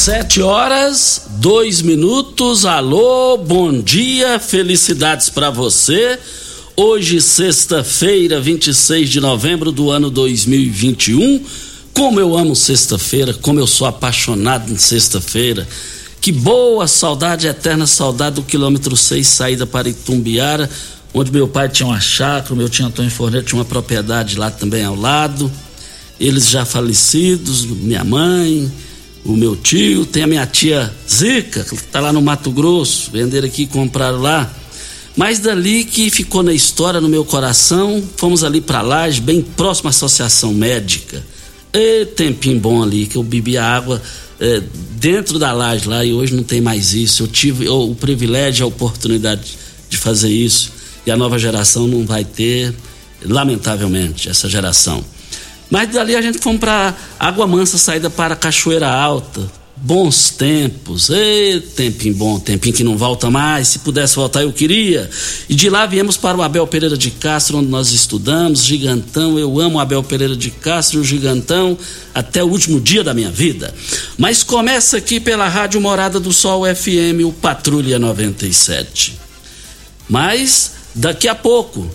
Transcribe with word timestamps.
Sete 0.00 0.40
horas, 0.40 1.26
dois 1.32 1.82
minutos. 1.82 2.64
Alô, 2.64 3.36
bom 3.36 3.82
dia, 3.82 4.38
felicidades 4.38 5.28
para 5.28 5.50
você. 5.50 6.18
Hoje, 6.74 7.20
sexta-feira, 7.20 8.40
26 8.40 9.10
de 9.10 9.20
novembro 9.20 9.70
do 9.70 9.90
ano 9.90 10.08
2021. 10.08 11.44
Como 11.92 12.18
eu 12.18 12.34
amo 12.34 12.56
sexta-feira, 12.56 13.34
como 13.34 13.60
eu 13.60 13.66
sou 13.66 13.86
apaixonado 13.86 14.72
em 14.72 14.78
sexta-feira. 14.78 15.68
Que 16.18 16.32
boa 16.32 16.88
saudade, 16.88 17.46
eterna 17.46 17.86
saudade 17.86 18.36
do 18.36 18.42
quilômetro 18.42 18.96
6, 18.96 19.26
saída 19.26 19.66
para 19.66 19.90
Itumbiara, 19.90 20.70
onde 21.12 21.30
meu 21.30 21.46
pai 21.46 21.68
tinha 21.68 21.86
uma 21.86 22.00
chácara, 22.00 22.54
meu 22.54 22.70
tio 22.70 22.86
Antônio 22.86 23.10
Forneiro 23.10 23.46
tinha 23.46 23.58
uma 23.58 23.66
propriedade 23.66 24.38
lá 24.38 24.50
também 24.50 24.82
ao 24.82 24.96
lado. 24.96 25.52
Eles 26.18 26.48
já 26.48 26.64
falecidos, 26.64 27.66
minha 27.66 28.02
mãe, 28.02 28.72
o 29.24 29.36
meu 29.36 29.54
tio, 29.56 30.06
tem 30.06 30.22
a 30.22 30.26
minha 30.26 30.46
tia 30.46 30.92
Zica, 31.08 31.64
que 31.64 31.74
está 31.74 32.00
lá 32.00 32.12
no 32.12 32.22
Mato 32.22 32.50
Grosso, 32.50 33.10
venderam 33.10 33.46
aqui 33.46 33.62
e 33.62 33.66
compraram 33.66 34.20
lá. 34.20 34.50
Mas 35.16 35.38
dali 35.38 35.84
que 35.84 36.08
ficou 36.10 36.42
na 36.42 36.54
história, 36.54 37.00
no 37.00 37.08
meu 37.08 37.24
coração, 37.24 38.02
fomos 38.16 38.42
ali 38.42 38.60
para 38.60 38.80
Laje, 38.80 39.20
bem 39.20 39.42
próximo 39.42 39.88
à 39.88 39.90
Associação 39.90 40.54
Médica. 40.54 41.22
E 41.72 42.06
tempinho 42.06 42.58
bom 42.58 42.82
ali, 42.82 43.06
que 43.06 43.16
eu 43.16 43.22
bebia 43.22 43.62
água 43.62 44.00
é, 44.40 44.62
dentro 44.92 45.38
da 45.38 45.52
laje 45.52 45.86
lá 45.86 46.04
e 46.04 46.12
hoje 46.12 46.34
não 46.34 46.42
tem 46.42 46.60
mais 46.60 46.94
isso. 46.94 47.22
Eu 47.22 47.28
tive 47.28 47.68
o, 47.68 47.90
o 47.90 47.94
privilégio, 47.94 48.64
a 48.64 48.68
oportunidade 48.68 49.56
de 49.88 49.96
fazer 49.96 50.30
isso 50.30 50.72
e 51.06 51.10
a 51.10 51.16
nova 51.16 51.38
geração 51.38 51.86
não 51.86 52.04
vai 52.04 52.24
ter, 52.24 52.74
lamentavelmente, 53.24 54.28
essa 54.28 54.48
geração. 54.48 55.04
Mas 55.70 55.88
dali 55.90 56.16
a 56.16 56.20
gente 56.20 56.38
fomos 56.38 56.58
para 56.60 56.94
Água 57.18 57.46
Mansa, 57.46 57.78
saída 57.78 58.10
para 58.10 58.34
Cachoeira 58.34 58.90
Alta. 58.90 59.60
Bons 59.82 60.28
tempos, 60.28 61.08
ei, 61.08 61.58
tempinho 61.58 62.14
bom, 62.14 62.38
tempinho 62.38 62.74
que 62.74 62.84
não 62.84 62.98
volta 62.98 63.30
mais. 63.30 63.68
Se 63.68 63.78
pudesse 63.78 64.14
voltar, 64.14 64.42
eu 64.42 64.52
queria. 64.52 65.08
E 65.48 65.54
de 65.54 65.70
lá 65.70 65.86
viemos 65.86 66.18
para 66.18 66.36
o 66.36 66.42
Abel 66.42 66.66
Pereira 66.66 66.98
de 66.98 67.10
Castro, 67.10 67.56
onde 67.56 67.68
nós 67.68 67.90
estudamos. 67.90 68.62
Gigantão, 68.62 69.38
eu 69.38 69.58
amo 69.58 69.78
o 69.78 69.80
Abel 69.80 70.02
Pereira 70.02 70.36
de 70.36 70.50
Castro 70.50 71.00
o 71.00 71.04
Gigantão 71.04 71.78
até 72.14 72.44
o 72.44 72.48
último 72.48 72.78
dia 72.78 73.02
da 73.02 73.14
minha 73.14 73.30
vida. 73.30 73.74
Mas 74.18 74.42
começa 74.42 74.98
aqui 74.98 75.18
pela 75.18 75.48
Rádio 75.48 75.80
Morada 75.80 76.20
do 76.20 76.32
Sol 76.32 76.64
FM, 76.66 77.24
o 77.24 77.32
Patrulha 77.32 77.98
97. 77.98 79.18
Mas 80.06 80.72
daqui 80.94 81.26
a 81.26 81.34
pouco, 81.34 81.90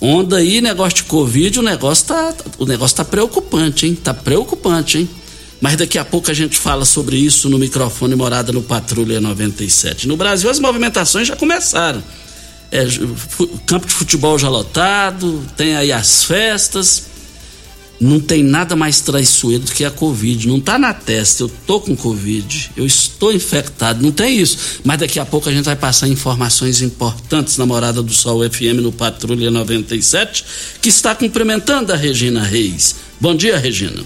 onda 0.00 0.36
aí, 0.36 0.60
negócio 0.60 0.96
de 0.96 1.04
Covid, 1.04 1.60
o 1.60 1.62
negócio 1.62 2.06
tá, 2.06 2.34
o 2.58 2.66
negócio 2.66 2.96
tá 2.96 3.04
preocupante, 3.04 3.86
hein? 3.86 3.94
Tá 3.94 4.12
preocupante, 4.12 4.98
hein? 4.98 5.08
Mas 5.60 5.76
daqui 5.76 5.98
a 5.98 6.04
pouco 6.04 6.30
a 6.30 6.34
gente 6.34 6.58
fala 6.58 6.84
sobre 6.84 7.16
isso 7.16 7.48
no 7.48 7.58
microfone 7.58 8.14
Morada 8.14 8.52
no 8.52 8.62
Patrulha 8.62 9.20
97. 9.20 10.06
No 10.06 10.16
Brasil 10.16 10.50
as 10.50 10.58
movimentações 10.58 11.26
já 11.26 11.36
começaram. 11.36 12.02
É, 12.70 12.84
campo 13.64 13.86
de 13.86 13.94
futebol 13.94 14.38
já 14.38 14.48
lotado, 14.48 15.42
tem 15.56 15.76
aí 15.76 15.92
as 15.92 16.24
festas. 16.24 17.06
Não 17.98 18.20
tem 18.20 18.42
nada 18.42 18.76
mais 18.76 19.00
traiçoeiro 19.00 19.64
do 19.64 19.72
que 19.72 19.84
a 19.84 19.90
Covid. 19.90 20.48
Não 20.48 20.60
tá 20.60 20.78
na 20.78 20.92
testa, 20.92 21.44
eu 21.44 21.50
tô 21.66 21.80
com 21.80 21.96
Covid, 21.96 22.72
eu 22.76 22.86
estou 22.86 23.32
infectado, 23.32 24.02
não 24.02 24.12
tem 24.12 24.38
isso. 24.38 24.80
Mas 24.84 24.98
daqui 24.98 25.18
a 25.18 25.24
pouco 25.24 25.48
a 25.48 25.52
gente 25.52 25.64
vai 25.64 25.76
passar 25.76 26.06
informações 26.06 26.82
importantes 26.82 27.56
na 27.56 27.64
Morada 27.64 28.02
do 28.02 28.12
Sol 28.12 28.40
FM 28.48 28.82
no 28.82 28.92
Patrulha 28.92 29.50
97, 29.50 30.44
que 30.82 30.90
está 30.90 31.14
cumprimentando 31.14 31.92
a 31.92 31.96
Regina 31.96 32.42
Reis. 32.42 32.96
Bom 33.18 33.34
dia, 33.34 33.56
Regina. 33.56 34.04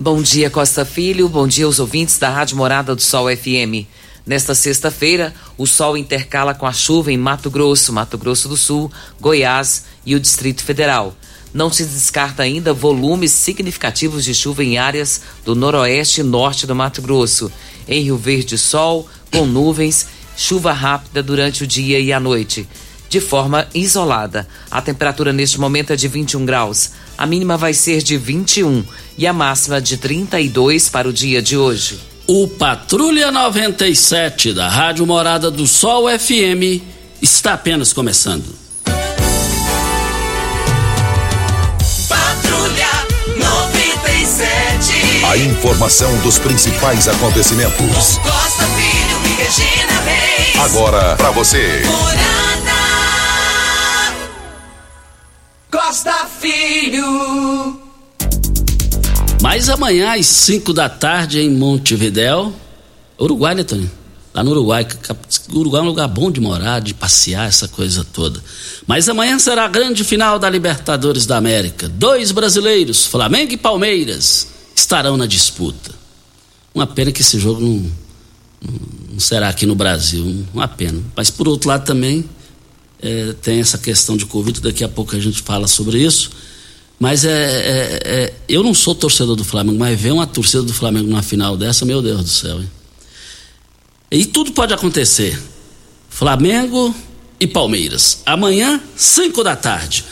Bom 0.00 0.20
dia, 0.20 0.50
Costa 0.50 0.84
Filho. 0.84 1.28
Bom 1.28 1.46
dia 1.46 1.66
aos 1.66 1.78
ouvintes 1.78 2.18
da 2.18 2.28
Rádio 2.28 2.56
Morada 2.56 2.94
do 2.94 3.02
Sol 3.02 3.26
FM. 3.28 3.86
Nesta 4.28 4.54
sexta-feira, 4.54 5.34
o 5.56 5.66
sol 5.66 5.96
intercala 5.96 6.52
com 6.52 6.66
a 6.66 6.72
chuva 6.72 7.10
em 7.10 7.16
Mato 7.16 7.50
Grosso, 7.50 7.92
Mato 7.94 8.18
Grosso 8.18 8.46
do 8.46 8.58
Sul, 8.58 8.92
Goiás 9.18 9.84
e 10.04 10.14
o 10.14 10.20
Distrito 10.20 10.62
Federal. 10.62 11.16
Não 11.52 11.72
se 11.72 11.84
descarta 11.84 12.42
ainda 12.42 12.72
volumes 12.72 13.32
significativos 13.32 14.24
de 14.24 14.34
chuva 14.34 14.62
em 14.62 14.78
áreas 14.78 15.22
do 15.44 15.54
noroeste 15.54 16.20
e 16.20 16.24
norte 16.24 16.66
do 16.66 16.74
Mato 16.74 17.00
Grosso. 17.00 17.50
Em 17.88 18.02
Rio 18.02 18.18
Verde, 18.18 18.58
sol, 18.58 19.08
com 19.32 19.46
nuvens, 19.46 20.06
chuva 20.36 20.72
rápida 20.72 21.22
durante 21.22 21.64
o 21.64 21.66
dia 21.66 21.98
e 21.98 22.12
a 22.12 22.20
noite. 22.20 22.68
De 23.08 23.20
forma 23.20 23.66
isolada. 23.74 24.46
A 24.70 24.82
temperatura 24.82 25.32
neste 25.32 25.58
momento 25.58 25.92
é 25.92 25.96
de 25.96 26.06
21 26.06 26.44
graus. 26.44 26.90
A 27.16 27.26
mínima 27.26 27.56
vai 27.56 27.72
ser 27.72 28.02
de 28.02 28.18
21 28.18 28.84
e 29.16 29.26
a 29.26 29.32
máxima 29.32 29.80
de 29.80 29.96
32 29.96 30.90
para 30.90 31.08
o 31.08 31.12
dia 31.12 31.40
de 31.40 31.56
hoje. 31.56 31.98
O 32.26 32.46
Patrulha 32.46 33.32
97 33.32 34.52
da 34.52 34.68
Rádio 34.68 35.06
Morada 35.06 35.50
do 35.50 35.66
Sol 35.66 36.06
FM 36.06 36.84
está 37.22 37.54
apenas 37.54 37.94
começando. 37.94 38.67
A 45.28 45.36
informação 45.36 46.18
dos 46.22 46.38
principais 46.38 47.06
acontecimentos. 47.06 48.16
Costa 48.16 48.64
Filho 48.64 49.18
e 49.26 49.34
Regina 49.42 50.00
Reis. 50.00 50.56
Agora 50.56 51.16
para 51.16 51.30
você. 51.32 51.82
Morada. 51.84 52.48
Costa 55.70 56.26
Filho. 56.40 57.78
Mas 59.42 59.68
amanhã 59.68 60.14
às 60.18 60.24
5 60.24 60.72
da 60.72 60.88
tarde 60.88 61.40
em 61.42 61.50
Montevidéu, 61.50 62.54
Uruguai, 63.20 63.54
né, 63.54 63.64
Tony? 63.64 63.90
Lá 64.32 64.42
no 64.42 64.52
Uruguai. 64.52 64.88
O 65.50 65.58
Uruguai 65.58 65.82
é 65.82 65.84
um 65.84 65.88
lugar 65.88 66.08
bom 66.08 66.30
de 66.30 66.40
morar, 66.40 66.80
de 66.80 66.94
passear, 66.94 67.46
essa 67.46 67.68
coisa 67.68 68.02
toda. 68.02 68.42
Mas 68.86 69.10
amanhã 69.10 69.38
será 69.38 69.66
a 69.66 69.68
grande 69.68 70.04
final 70.04 70.38
da 70.38 70.48
Libertadores 70.48 71.26
da 71.26 71.36
América. 71.36 71.86
Dois 71.86 72.32
brasileiros, 72.32 73.04
Flamengo 73.04 73.52
e 73.52 73.58
Palmeiras, 73.58 74.56
estarão 74.80 75.16
na 75.16 75.26
disputa. 75.26 75.92
Uma 76.74 76.86
pena 76.86 77.10
que 77.10 77.22
esse 77.22 77.38
jogo 77.38 77.60
não, 77.60 77.90
não 79.12 79.20
será 79.20 79.48
aqui 79.48 79.66
no 79.66 79.74
Brasil, 79.74 80.44
uma 80.52 80.68
pena. 80.68 81.02
Mas 81.16 81.30
por 81.30 81.48
outro 81.48 81.68
lado 81.68 81.84
também 81.84 82.24
é, 83.00 83.32
tem 83.40 83.60
essa 83.60 83.78
questão 83.78 84.16
de 84.16 84.26
Covid, 84.26 84.60
daqui 84.60 84.84
a 84.84 84.88
pouco 84.88 85.14
a 85.16 85.20
gente 85.20 85.42
fala 85.42 85.66
sobre 85.66 85.98
isso. 85.98 86.30
Mas 86.98 87.24
é, 87.24 87.30
é, 87.30 88.00
é, 88.04 88.34
eu 88.48 88.62
não 88.62 88.74
sou 88.74 88.94
torcedor 88.94 89.36
do 89.36 89.44
Flamengo, 89.44 89.78
mas 89.78 89.98
ver 89.98 90.12
uma 90.12 90.26
torcida 90.26 90.62
do 90.62 90.74
Flamengo 90.74 91.08
numa 91.08 91.22
final 91.22 91.56
dessa, 91.56 91.84
meu 91.84 92.02
Deus 92.02 92.22
do 92.22 92.28
céu. 92.28 92.60
Hein? 92.60 92.70
E 94.10 94.26
tudo 94.26 94.52
pode 94.52 94.74
acontecer. 94.74 95.40
Flamengo 96.08 96.94
e 97.38 97.46
Palmeiras. 97.46 98.22
Amanhã, 98.26 98.80
5 98.96 99.44
da 99.44 99.54
tarde. 99.54 100.04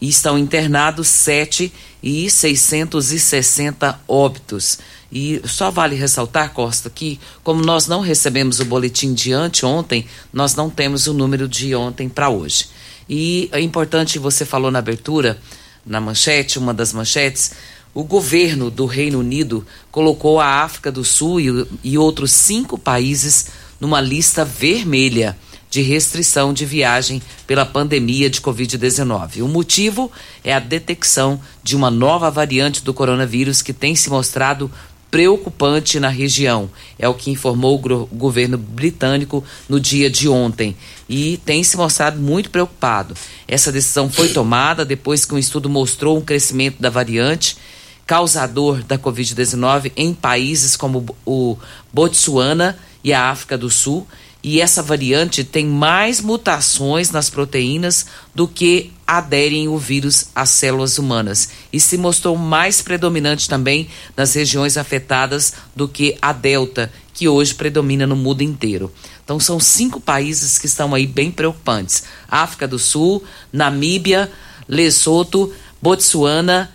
e 0.02 0.10
estão 0.10 0.38
internados 0.38 1.08
7 1.08 1.72
e 2.04 2.30
660 2.30 3.98
óbitos. 4.06 4.78
E 5.10 5.42
só 5.46 5.72
vale 5.72 5.96
ressaltar, 5.96 6.52
Costa, 6.52 6.90
que 6.90 7.18
como 7.46 7.64
nós 7.64 7.88
não 7.88 8.02
recebemos 8.02 8.60
o 8.60 8.66
boletim 8.66 9.14
de 9.14 9.32
anteontem, 9.32 10.06
nós 10.34 10.54
não 10.54 10.70
temos 10.70 11.08
o 11.08 11.14
número 11.14 11.48
de 11.48 11.74
ontem 11.74 12.10
para 12.10 12.28
hoje. 12.28 12.68
E 13.08 13.48
é 13.54 13.62
importante, 13.62 14.20
você 14.20 14.44
falou 14.44 14.70
na 14.70 14.80
abertura, 14.80 15.40
na 15.86 16.02
manchete, 16.02 16.60
uma 16.60 16.74
das 16.74 16.92
manchetes, 16.92 17.54
o 17.94 18.04
governo 18.04 18.72
do 18.72 18.86
Reino 18.86 19.20
Unido 19.20 19.66
colocou 19.92 20.40
a 20.40 20.64
África 20.64 20.92
do 20.92 21.04
Sul 21.04 21.40
e, 21.40 21.68
e 21.84 21.98
outros 21.98 22.32
cinco 22.32 22.78
países 22.78 23.48
numa 23.80 24.02
lista 24.02 24.44
vermelha 24.44 25.38
de 25.70 25.82
restrição 25.82 26.54
de 26.54 26.66
viagem 26.66 27.22
pela 27.48 27.66
pandemia 27.66 28.30
de 28.30 28.40
Covid-19. 28.42 29.42
O 29.44 29.48
motivo 29.48 30.12
é 30.44 30.54
a 30.54 30.60
detecção 30.60 31.42
de 31.64 31.76
uma 31.76 31.90
nova 31.90 32.30
variante 32.30 32.84
do 32.84 32.94
coronavírus 32.94 33.62
que 33.62 33.74
tem 33.74 33.96
se 33.96 34.10
mostrado 34.10 34.72
preocupante 35.10 36.00
na 36.00 36.10
região. 36.10 36.70
É 36.98 37.08
o 37.08 37.14
que 37.14 37.30
informou 37.30 37.76
o 37.76 38.06
governo 38.08 38.58
britânico 38.58 39.44
no 39.70 39.80
dia 39.80 40.10
de 40.10 40.28
ontem. 40.28 40.76
E 41.08 41.38
tem 41.46 41.64
se 41.64 41.78
mostrado 41.78 42.20
muito 42.20 42.50
preocupado. 42.50 43.16
Essa 43.48 43.72
decisão 43.72 44.10
foi 44.10 44.30
tomada 44.30 44.84
depois 44.84 45.26
que 45.26 45.36
um 45.36 45.38
estudo 45.38 45.70
mostrou 45.70 46.18
um 46.18 46.22
crescimento 46.22 46.82
da 46.82 46.90
variante 46.90 47.58
causador 48.06 48.84
da 48.84 48.98
Covid-19 48.98 49.92
em 49.96 50.14
países 50.14 50.76
como 50.76 51.16
o 51.26 51.58
Botsuana 51.92 52.78
e 53.04 53.14
a 53.14 53.30
África 53.30 53.58
do 53.58 53.70
Sul. 53.70 54.08
E 54.46 54.60
essa 54.60 54.84
variante 54.84 55.42
tem 55.42 55.66
mais 55.66 56.20
mutações 56.20 57.12
nas 57.12 57.30
proteínas 57.30 58.06
do 58.36 58.46
que 58.46 58.92
aderem 59.08 59.70
o 59.70 59.78
vírus 59.78 60.26
às 60.36 60.50
células 60.50 60.98
humanas. 60.98 61.48
E 61.72 61.80
se 61.80 61.98
mostrou 61.98 62.36
mais 62.36 62.82
predominante 62.82 63.48
também 63.48 63.88
nas 64.18 64.34
regiões 64.34 64.76
afetadas 64.76 65.54
do 65.74 65.88
que 65.88 66.18
a 66.22 66.34
delta, 66.34 66.92
que 67.14 67.30
hoje 67.30 67.56
predomina 67.56 68.06
no 68.06 68.18
mundo 68.18 68.42
inteiro. 68.42 68.92
Então 69.24 69.40
são 69.40 69.62
cinco 69.62 70.02
países 70.02 70.58
que 70.58 70.66
estão 70.66 70.94
aí 70.94 71.08
bem 71.08 71.32
preocupantes: 71.32 72.04
África 72.28 72.68
do 72.68 72.78
Sul, 72.78 73.24
Namíbia, 73.52 74.30
Lesoto, 74.68 75.54
Botsuana, 75.82 76.70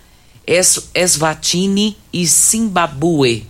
es 0.49 0.89
Eswatini 0.95 1.95
e 2.11 2.27
Zimbabue. 2.27 3.47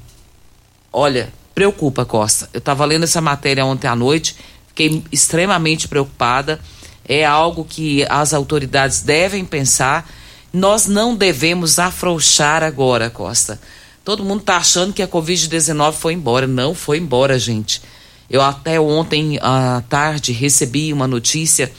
Olha, 0.92 1.32
preocupa, 1.54 2.04
Costa. 2.04 2.50
Eu 2.52 2.58
estava 2.58 2.84
lendo 2.84 3.04
essa 3.04 3.20
matéria 3.20 3.64
ontem 3.64 3.86
à 3.86 3.94
noite, 3.94 4.34
fiquei 4.66 5.04
extremamente 5.12 5.86
preocupada. 5.86 6.58
É 7.06 7.24
algo 7.24 7.64
que 7.64 8.04
as 8.10 8.34
autoridades 8.34 9.02
devem 9.02 9.44
pensar. 9.44 10.10
Nós 10.52 10.86
não 10.86 11.14
devemos 11.14 11.78
afrouxar 11.78 12.64
agora, 12.64 13.08
Costa. 13.08 13.60
Todo 14.04 14.24
mundo 14.24 14.40
está 14.40 14.56
achando 14.56 14.92
que 14.92 15.02
a 15.02 15.06
Covid-19 15.06 15.92
foi 15.92 16.14
embora. 16.14 16.48
Não 16.48 16.74
foi 16.74 16.98
embora, 16.98 17.38
gente. 17.38 17.80
Eu 18.28 18.42
até 18.42 18.80
ontem 18.80 19.38
à 19.40 19.84
tarde 19.88 20.32
recebi 20.32 20.92
uma 20.92 21.06
notícia 21.06 21.70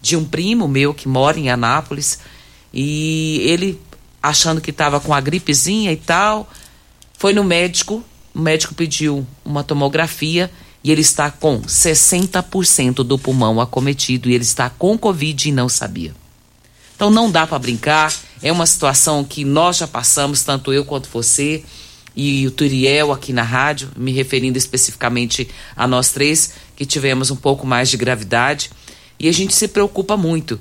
de 0.00 0.16
um 0.16 0.24
primo 0.24 0.68
meu 0.68 0.94
que 0.94 1.08
mora 1.08 1.36
em 1.36 1.50
Anápolis 1.50 2.20
e 2.72 3.40
ele 3.44 3.80
achando 4.22 4.60
que 4.60 4.70
estava 4.70 5.00
com 5.00 5.14
a 5.14 5.20
gripezinha 5.20 5.92
e 5.92 5.96
tal, 5.96 6.50
foi 7.16 7.32
no 7.32 7.44
médico, 7.44 8.02
o 8.34 8.40
médico 8.40 8.74
pediu 8.74 9.26
uma 9.44 9.64
tomografia 9.64 10.50
e 10.82 10.90
ele 10.90 11.00
está 11.00 11.30
com 11.30 11.60
60% 11.62 12.96
do 12.96 13.18
pulmão 13.18 13.60
acometido 13.60 14.30
e 14.30 14.34
ele 14.34 14.44
está 14.44 14.70
com 14.70 14.96
Covid 14.96 15.48
e 15.48 15.52
não 15.52 15.68
sabia. 15.68 16.14
Então 16.94 17.10
não 17.10 17.30
dá 17.30 17.46
para 17.46 17.58
brincar, 17.58 18.12
é 18.42 18.50
uma 18.50 18.66
situação 18.66 19.24
que 19.24 19.44
nós 19.44 19.76
já 19.76 19.86
passamos, 19.86 20.42
tanto 20.42 20.72
eu 20.72 20.84
quanto 20.84 21.08
você 21.08 21.64
e 22.16 22.44
o 22.46 22.50
Turiel 22.50 23.12
aqui 23.12 23.32
na 23.32 23.44
rádio, 23.44 23.90
me 23.96 24.10
referindo 24.10 24.58
especificamente 24.58 25.48
a 25.76 25.86
nós 25.86 26.10
três, 26.10 26.54
que 26.74 26.84
tivemos 26.84 27.30
um 27.30 27.36
pouco 27.36 27.64
mais 27.64 27.88
de 27.88 27.96
gravidade, 27.96 28.70
e 29.20 29.28
a 29.28 29.32
gente 29.32 29.54
se 29.54 29.68
preocupa 29.68 30.16
muito 30.16 30.58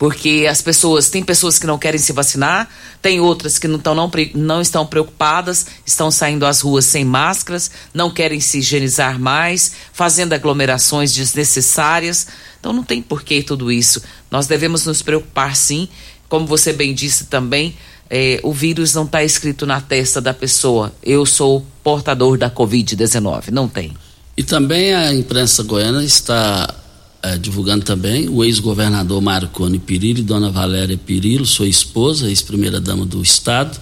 porque 0.00 0.46
as 0.50 0.62
pessoas, 0.62 1.10
tem 1.10 1.22
pessoas 1.22 1.58
que 1.58 1.66
não 1.66 1.76
querem 1.76 2.00
se 2.00 2.10
vacinar, 2.10 2.70
tem 3.02 3.20
outras 3.20 3.58
que 3.58 3.68
não, 3.68 3.78
tão, 3.78 3.94
não, 3.94 4.10
não 4.34 4.62
estão 4.62 4.86
preocupadas, 4.86 5.66
estão 5.84 6.10
saindo 6.10 6.46
às 6.46 6.62
ruas 6.62 6.86
sem 6.86 7.04
máscaras, 7.04 7.70
não 7.92 8.10
querem 8.10 8.40
se 8.40 8.60
higienizar 8.60 9.20
mais, 9.20 9.72
fazendo 9.92 10.32
aglomerações 10.32 11.12
desnecessárias. 11.12 12.28
Então 12.58 12.72
não 12.72 12.82
tem 12.82 13.02
porquê 13.02 13.42
tudo 13.42 13.70
isso. 13.70 14.02
Nós 14.30 14.46
devemos 14.46 14.86
nos 14.86 15.02
preocupar 15.02 15.54
sim, 15.54 15.86
como 16.30 16.46
você 16.46 16.72
bem 16.72 16.94
disse 16.94 17.26
também, 17.26 17.76
é, 18.08 18.40
o 18.42 18.54
vírus 18.54 18.94
não 18.94 19.04
está 19.04 19.22
escrito 19.22 19.66
na 19.66 19.82
testa 19.82 20.18
da 20.18 20.32
pessoa. 20.32 20.94
Eu 21.02 21.26
sou 21.26 21.66
portador 21.84 22.38
da 22.38 22.50
Covid-19. 22.50 23.50
Não 23.50 23.68
tem. 23.68 23.94
E 24.34 24.42
também 24.42 24.94
a 24.94 25.12
imprensa 25.12 25.62
goiana 25.62 26.02
está 26.02 26.74
é, 27.22 27.36
divulgando 27.36 27.84
também 27.84 28.28
o 28.28 28.44
ex-governador 28.44 29.20
Marconi 29.20 29.78
Pirillo 29.78 30.20
e 30.20 30.22
dona 30.22 30.50
Valéria 30.50 30.96
Pirillo, 30.96 31.44
sua 31.44 31.68
esposa, 31.68 32.28
ex-primeira-dama 32.28 33.04
do 33.04 33.22
Estado, 33.22 33.78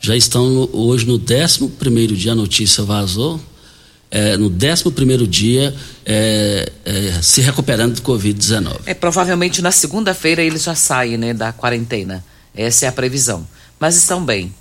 já 0.00 0.16
estão 0.16 0.48
no, 0.48 0.70
hoje 0.72 1.06
no 1.06 1.14
11 1.14 2.14
dia, 2.14 2.32
a 2.32 2.34
notícia 2.34 2.82
vazou, 2.84 3.40
é, 4.10 4.36
no 4.36 4.46
11 4.48 5.26
dia 5.26 5.74
é, 6.04 6.72
é, 6.84 7.22
se 7.22 7.40
recuperando 7.40 7.96
do 7.96 8.02
Covid-19. 8.02 8.80
É, 8.86 8.94
provavelmente 8.94 9.60
na 9.62 9.70
segunda-feira 9.70 10.42
eles 10.42 10.64
já 10.64 10.74
saem 10.74 11.16
né, 11.16 11.34
da 11.34 11.52
quarentena. 11.52 12.24
Essa 12.54 12.86
é 12.86 12.88
a 12.88 12.92
previsão. 12.92 13.46
Mas 13.78 13.96
estão 13.96 14.24
bem. 14.24 14.52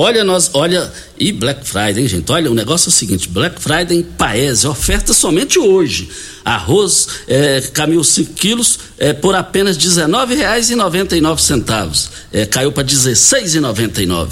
Olha, 0.00 0.22
nós, 0.22 0.50
olha, 0.54 0.92
e 1.18 1.32
Black 1.32 1.66
Friday, 1.66 2.02
hein, 2.02 2.08
gente? 2.08 2.30
Olha, 2.30 2.48
o 2.48 2.54
negócio 2.54 2.86
é 2.86 2.90
o 2.90 2.92
seguinte: 2.92 3.28
Black 3.28 3.60
Friday 3.60 3.98
em 3.98 4.04
Paese, 4.04 4.64
oferta 4.64 5.12
somente 5.12 5.58
hoje. 5.58 6.08
Arroz 6.44 7.08
é, 7.26 7.60
caminhou 7.72 8.04
5 8.04 8.32
quilos 8.34 8.78
é, 8.96 9.12
por 9.12 9.34
apenas 9.34 9.76
R$19,99. 9.76 12.10
É, 12.32 12.46
caiu 12.46 12.70
para 12.70 12.84
R$16,99. 12.84 14.28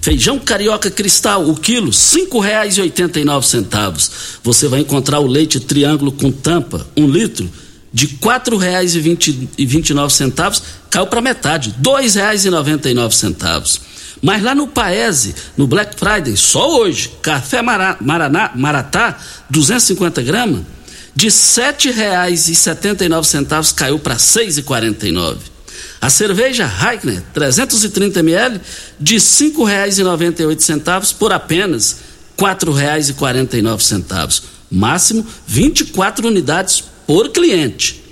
Feijão 0.00 0.38
carioca 0.38 0.88
cristal, 0.92 1.50
o 1.50 1.56
quilo, 1.56 1.86
R$ 1.86 1.92
5,89. 1.92 4.10
Você 4.44 4.68
vai 4.68 4.78
encontrar 4.78 5.18
o 5.18 5.26
leite 5.26 5.58
triângulo 5.58 6.12
com 6.12 6.30
tampa, 6.30 6.86
um 6.96 7.08
litro 7.08 7.50
de 7.92 8.06
R$ 8.06 8.18
4,29 8.20 10.62
caiu 10.88 11.06
para 11.08 11.20
metade, 11.20 11.70
R$ 11.70 11.76
2,99. 11.82 13.97
Mas 14.22 14.42
lá 14.42 14.54
no 14.54 14.66
Paese, 14.66 15.34
no 15.56 15.66
Black 15.66 15.96
Friday, 15.96 16.36
só 16.36 16.80
hoje, 16.80 17.10
café 17.22 17.62
Maraná, 17.62 18.52
Maratá, 18.54 19.16
250 19.48 20.20
gramas, 20.22 20.60
de 21.14 21.26
R$ 21.26 21.32
7,79 21.32 23.74
caiu 23.74 23.98
para 23.98 24.14
R$ 24.14 24.20
6,49. 24.20 25.36
A 26.00 26.08
cerveja 26.10 26.66
Heikner, 26.66 27.22
330 27.34 28.20
ml, 28.20 28.60
de 29.00 29.14
R$ 29.14 29.20
5,98 29.20 31.16
por 31.16 31.32
apenas 31.32 31.96
R$ 32.38 32.44
4,49. 32.44 34.42
Máximo 34.70 35.26
24 35.46 36.28
unidades 36.28 36.84
por 37.06 37.30
cliente. 37.30 38.04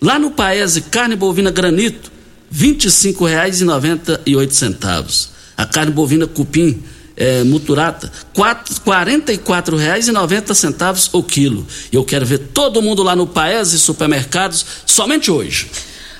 Lá 0.00 0.18
no 0.18 0.30
Paese, 0.32 0.80
carne 0.82 1.14
bovina 1.14 1.50
granito, 1.50 2.10
R$ 2.50 2.74
25,98. 2.74 5.37
A 5.58 5.66
carne 5.66 5.92
bovina 5.92 6.26
cupim 6.26 6.82
é, 7.18 7.42
muturata, 7.42 8.10
R$ 8.34 8.42
44,90 8.86 11.10
o 11.12 11.22
quilo. 11.22 11.66
E 11.90 11.96
eu 11.96 12.04
quero 12.04 12.24
ver 12.24 12.38
todo 12.38 12.80
mundo 12.80 13.02
lá 13.02 13.16
no 13.16 13.26
Paese 13.26 13.78
Supermercados 13.78 14.64
somente 14.86 15.30
hoje. 15.30 15.70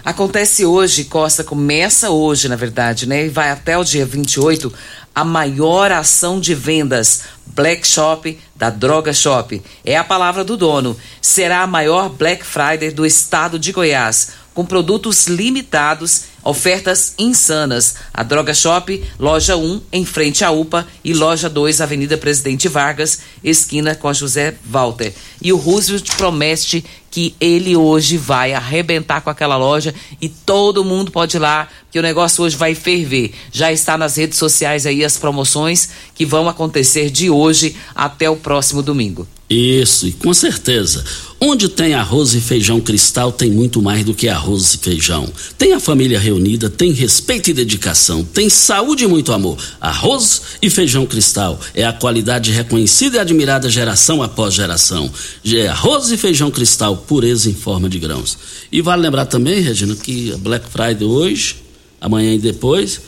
Acontece 0.04 0.66
hoje, 0.66 1.04
Costa, 1.04 1.42
começa 1.44 2.10
hoje, 2.10 2.48
na 2.48 2.56
verdade, 2.56 3.06
né? 3.06 3.26
E 3.26 3.28
vai 3.28 3.50
até 3.50 3.78
o 3.78 3.84
dia 3.84 4.04
28, 4.04 4.72
a 5.14 5.24
maior 5.24 5.92
ação 5.92 6.40
de 6.40 6.54
vendas 6.54 7.22
Black 7.46 7.86
Shop 7.86 8.36
da 8.56 8.70
Droga 8.70 9.12
Shop. 9.12 9.62
É 9.84 9.96
a 9.96 10.04
palavra 10.04 10.42
do 10.42 10.56
dono. 10.56 10.96
Será 11.20 11.62
a 11.62 11.66
maior 11.66 12.08
Black 12.08 12.44
Friday 12.44 12.90
do 12.90 13.04
estado 13.04 13.58
de 13.58 13.70
Goiás, 13.70 14.30
com 14.54 14.64
produtos 14.64 15.26
limitados, 15.26 16.24
ofertas 16.42 17.14
insanas. 17.18 17.94
A 18.12 18.22
Droga 18.22 18.52
Shop, 18.54 19.04
loja 19.18 19.56
1, 19.56 19.82
em 19.92 20.04
frente 20.04 20.44
à 20.44 20.50
UPA, 20.50 20.86
e 21.04 21.12
loja 21.12 21.48
2, 21.48 21.80
Avenida 21.80 22.16
Presidente 22.16 22.68
Vargas, 22.68 23.20
esquina 23.42 23.94
com 23.94 24.08
a 24.08 24.12
José 24.12 24.56
Walter. 24.64 25.14
E 25.40 25.52
o 25.52 25.56
Roosevelt 25.56 26.16
promete 26.16 26.84
que 27.10 27.34
ele 27.40 27.76
hoje 27.76 28.16
vai 28.16 28.52
arrebentar 28.52 29.20
com 29.20 29.30
aquela 29.30 29.56
loja 29.56 29.94
e 30.20 30.28
todo 30.28 30.84
mundo 30.84 31.10
pode 31.10 31.36
ir 31.36 31.40
lá, 31.40 31.68
que 31.90 31.98
o 31.98 32.02
negócio 32.02 32.44
hoje 32.44 32.56
vai 32.56 32.74
ferver. 32.74 33.32
Já 33.50 33.72
está 33.72 33.96
nas 33.96 34.16
redes 34.16 34.38
sociais 34.38 34.86
aí 34.86 35.04
as 35.04 35.16
promoções 35.16 35.88
que 36.14 36.26
vão 36.26 36.48
acontecer 36.48 37.10
de 37.10 37.30
hoje 37.30 37.76
até 37.94 38.28
o 38.28 38.36
próximo 38.36 38.82
domingo. 38.82 39.26
Isso, 39.50 40.06
e 40.06 40.12
com 40.12 40.34
certeza. 40.34 41.02
Onde 41.40 41.68
tem 41.68 41.94
arroz 41.94 42.34
e 42.34 42.40
feijão 42.40 42.80
cristal, 42.80 43.32
tem 43.32 43.50
muito 43.50 43.80
mais 43.80 44.04
do 44.04 44.12
que 44.12 44.28
arroz 44.28 44.74
e 44.74 44.78
feijão. 44.78 45.32
Tem 45.56 45.72
a 45.72 45.80
família 45.80 46.18
reunida, 46.18 46.68
tem 46.68 46.92
respeito 46.92 47.48
e 47.48 47.54
dedicação, 47.54 48.22
tem 48.24 48.50
saúde 48.50 49.04
e 49.04 49.06
muito 49.06 49.32
amor. 49.32 49.56
Arroz 49.80 50.42
e 50.60 50.68
feijão 50.68 51.06
cristal 51.06 51.58
é 51.74 51.84
a 51.84 51.92
qualidade 51.92 52.50
reconhecida 52.50 53.16
e 53.16 53.20
admirada 53.20 53.70
geração 53.70 54.22
após 54.22 54.52
geração. 54.52 55.10
É 55.46 55.68
arroz 55.68 56.10
e 56.10 56.18
feijão 56.18 56.50
cristal, 56.50 56.96
pureza 56.96 57.48
em 57.48 57.54
forma 57.54 57.88
de 57.88 57.98
grãos. 57.98 58.36
E 58.70 58.82
vale 58.82 59.00
lembrar 59.00 59.26
também, 59.26 59.60
Regina, 59.60 59.94
que 59.94 60.34
Black 60.40 60.68
Friday 60.68 61.06
hoje, 61.06 61.56
amanhã 62.00 62.34
e 62.34 62.38
depois, 62.38 63.00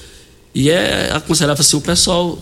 e 0.54 0.70
é 0.70 1.11
aconselhável 1.12 1.61
assim 1.61 1.76
o 1.76 1.80
pessoal 1.80 2.38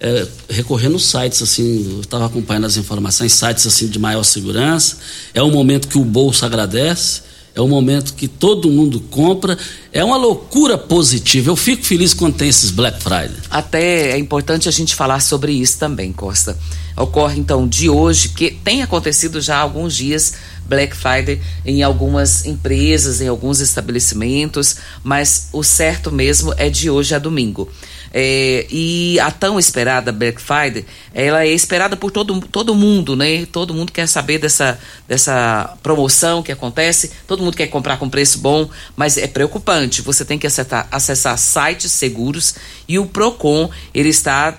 é, 0.00 0.26
recorrer 0.48 0.88
nos 0.88 1.10
sites, 1.10 1.42
assim, 1.42 1.94
eu 1.94 2.00
estava 2.00 2.26
acompanhando 2.26 2.66
as 2.66 2.76
informações, 2.76 3.32
sites 3.32 3.66
assim 3.66 3.88
de 3.88 3.98
maior 3.98 4.22
segurança. 4.22 4.98
É 5.34 5.42
um 5.42 5.50
momento 5.50 5.88
que 5.88 5.98
o 5.98 6.04
bolso 6.04 6.44
agradece, 6.44 7.22
é 7.58 7.60
um 7.60 7.66
momento 7.66 8.14
que 8.14 8.28
todo 8.28 8.70
mundo 8.70 9.00
compra. 9.00 9.58
É 9.92 10.04
uma 10.04 10.16
loucura 10.16 10.78
positiva. 10.78 11.50
Eu 11.50 11.56
fico 11.56 11.84
feliz 11.84 12.14
quando 12.14 12.36
tem 12.36 12.48
esses 12.48 12.70
Black 12.70 13.02
Friday. 13.02 13.34
Até 13.50 14.12
é 14.12 14.18
importante 14.18 14.68
a 14.68 14.72
gente 14.72 14.94
falar 14.94 15.18
sobre 15.18 15.50
isso 15.50 15.76
também, 15.76 16.12
Costa. 16.12 16.56
Ocorre 16.96 17.40
então 17.40 17.66
de 17.66 17.88
hoje, 17.88 18.28
que 18.28 18.52
tem 18.52 18.82
acontecido 18.82 19.40
já 19.40 19.56
há 19.56 19.60
alguns 19.60 19.96
dias 19.96 20.34
Black 20.68 20.94
Friday 20.94 21.40
em 21.64 21.82
algumas 21.82 22.44
empresas, 22.44 23.20
em 23.20 23.26
alguns 23.26 23.58
estabelecimentos, 23.58 24.76
mas 25.02 25.48
o 25.52 25.64
certo 25.64 26.12
mesmo 26.12 26.54
é 26.56 26.68
de 26.68 26.88
hoje 26.88 27.14
a 27.14 27.18
domingo. 27.18 27.68
É, 28.12 28.66
e 28.70 29.18
a 29.20 29.30
tão 29.30 29.58
esperada 29.58 30.10
Black 30.12 30.40
Friday, 30.40 30.84
ela 31.12 31.44
é 31.44 31.48
esperada 31.48 31.96
por 31.96 32.10
todo, 32.10 32.40
todo 32.40 32.74
mundo, 32.74 33.14
né? 33.14 33.46
Todo 33.46 33.74
mundo 33.74 33.92
quer 33.92 34.06
saber 34.06 34.38
dessa, 34.38 34.78
dessa 35.06 35.76
promoção 35.82 36.42
que 36.42 36.52
acontece, 36.52 37.10
todo 37.26 37.42
mundo 37.42 37.56
quer 37.56 37.66
comprar 37.66 37.98
com 37.98 38.08
preço 38.08 38.38
bom, 38.38 38.68
mas 38.96 39.16
é 39.16 39.26
preocupante. 39.26 40.02
Você 40.02 40.24
tem 40.24 40.38
que 40.38 40.46
acessar, 40.46 40.88
acessar 40.90 41.38
sites 41.38 41.92
seguros 41.92 42.54
e 42.88 42.98
o 42.98 43.06
Procon, 43.06 43.70
ele 43.92 44.08
está 44.08 44.56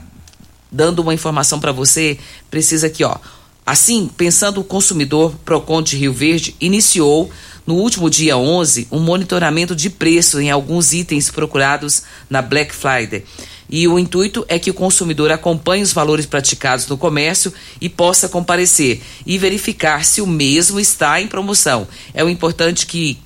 dando 0.71 0.99
uma 0.99 1.13
informação 1.13 1.59
para 1.59 1.71
você, 1.71 2.17
precisa 2.49 2.87
aqui, 2.87 3.03
ó. 3.03 3.17
Assim, 3.65 4.09
pensando 4.17 4.61
o 4.61 4.63
consumidor, 4.63 5.35
Procon 5.45 5.81
de 5.81 5.95
Rio 5.95 6.11
Verde 6.11 6.55
iniciou 6.59 7.29
no 7.69 7.75
último 7.75 8.09
dia 8.09 8.35
11, 8.35 8.87
um 8.91 8.99
monitoramento 8.99 9.75
de 9.75 9.91
preço 9.91 10.41
em 10.41 10.49
alguns 10.49 10.91
itens 10.91 11.29
procurados 11.29 12.01
na 12.27 12.41
Black 12.41 12.73
Friday. 12.73 13.23
E 13.69 13.87
o 13.87 13.99
intuito 13.99 14.43
é 14.47 14.57
que 14.57 14.71
o 14.71 14.73
consumidor 14.73 15.31
acompanhe 15.31 15.83
os 15.83 15.93
valores 15.93 16.25
praticados 16.25 16.87
no 16.87 16.97
comércio 16.97 17.53
e 17.79 17.87
possa 17.87 18.27
comparecer 18.27 19.03
e 19.23 19.37
verificar 19.37 20.03
se 20.03 20.19
o 20.19 20.25
mesmo 20.25 20.79
está 20.79 21.21
em 21.21 21.27
promoção. 21.27 21.87
É 22.11 22.23
o 22.23 22.29
importante 22.29 22.87
que 22.87 23.19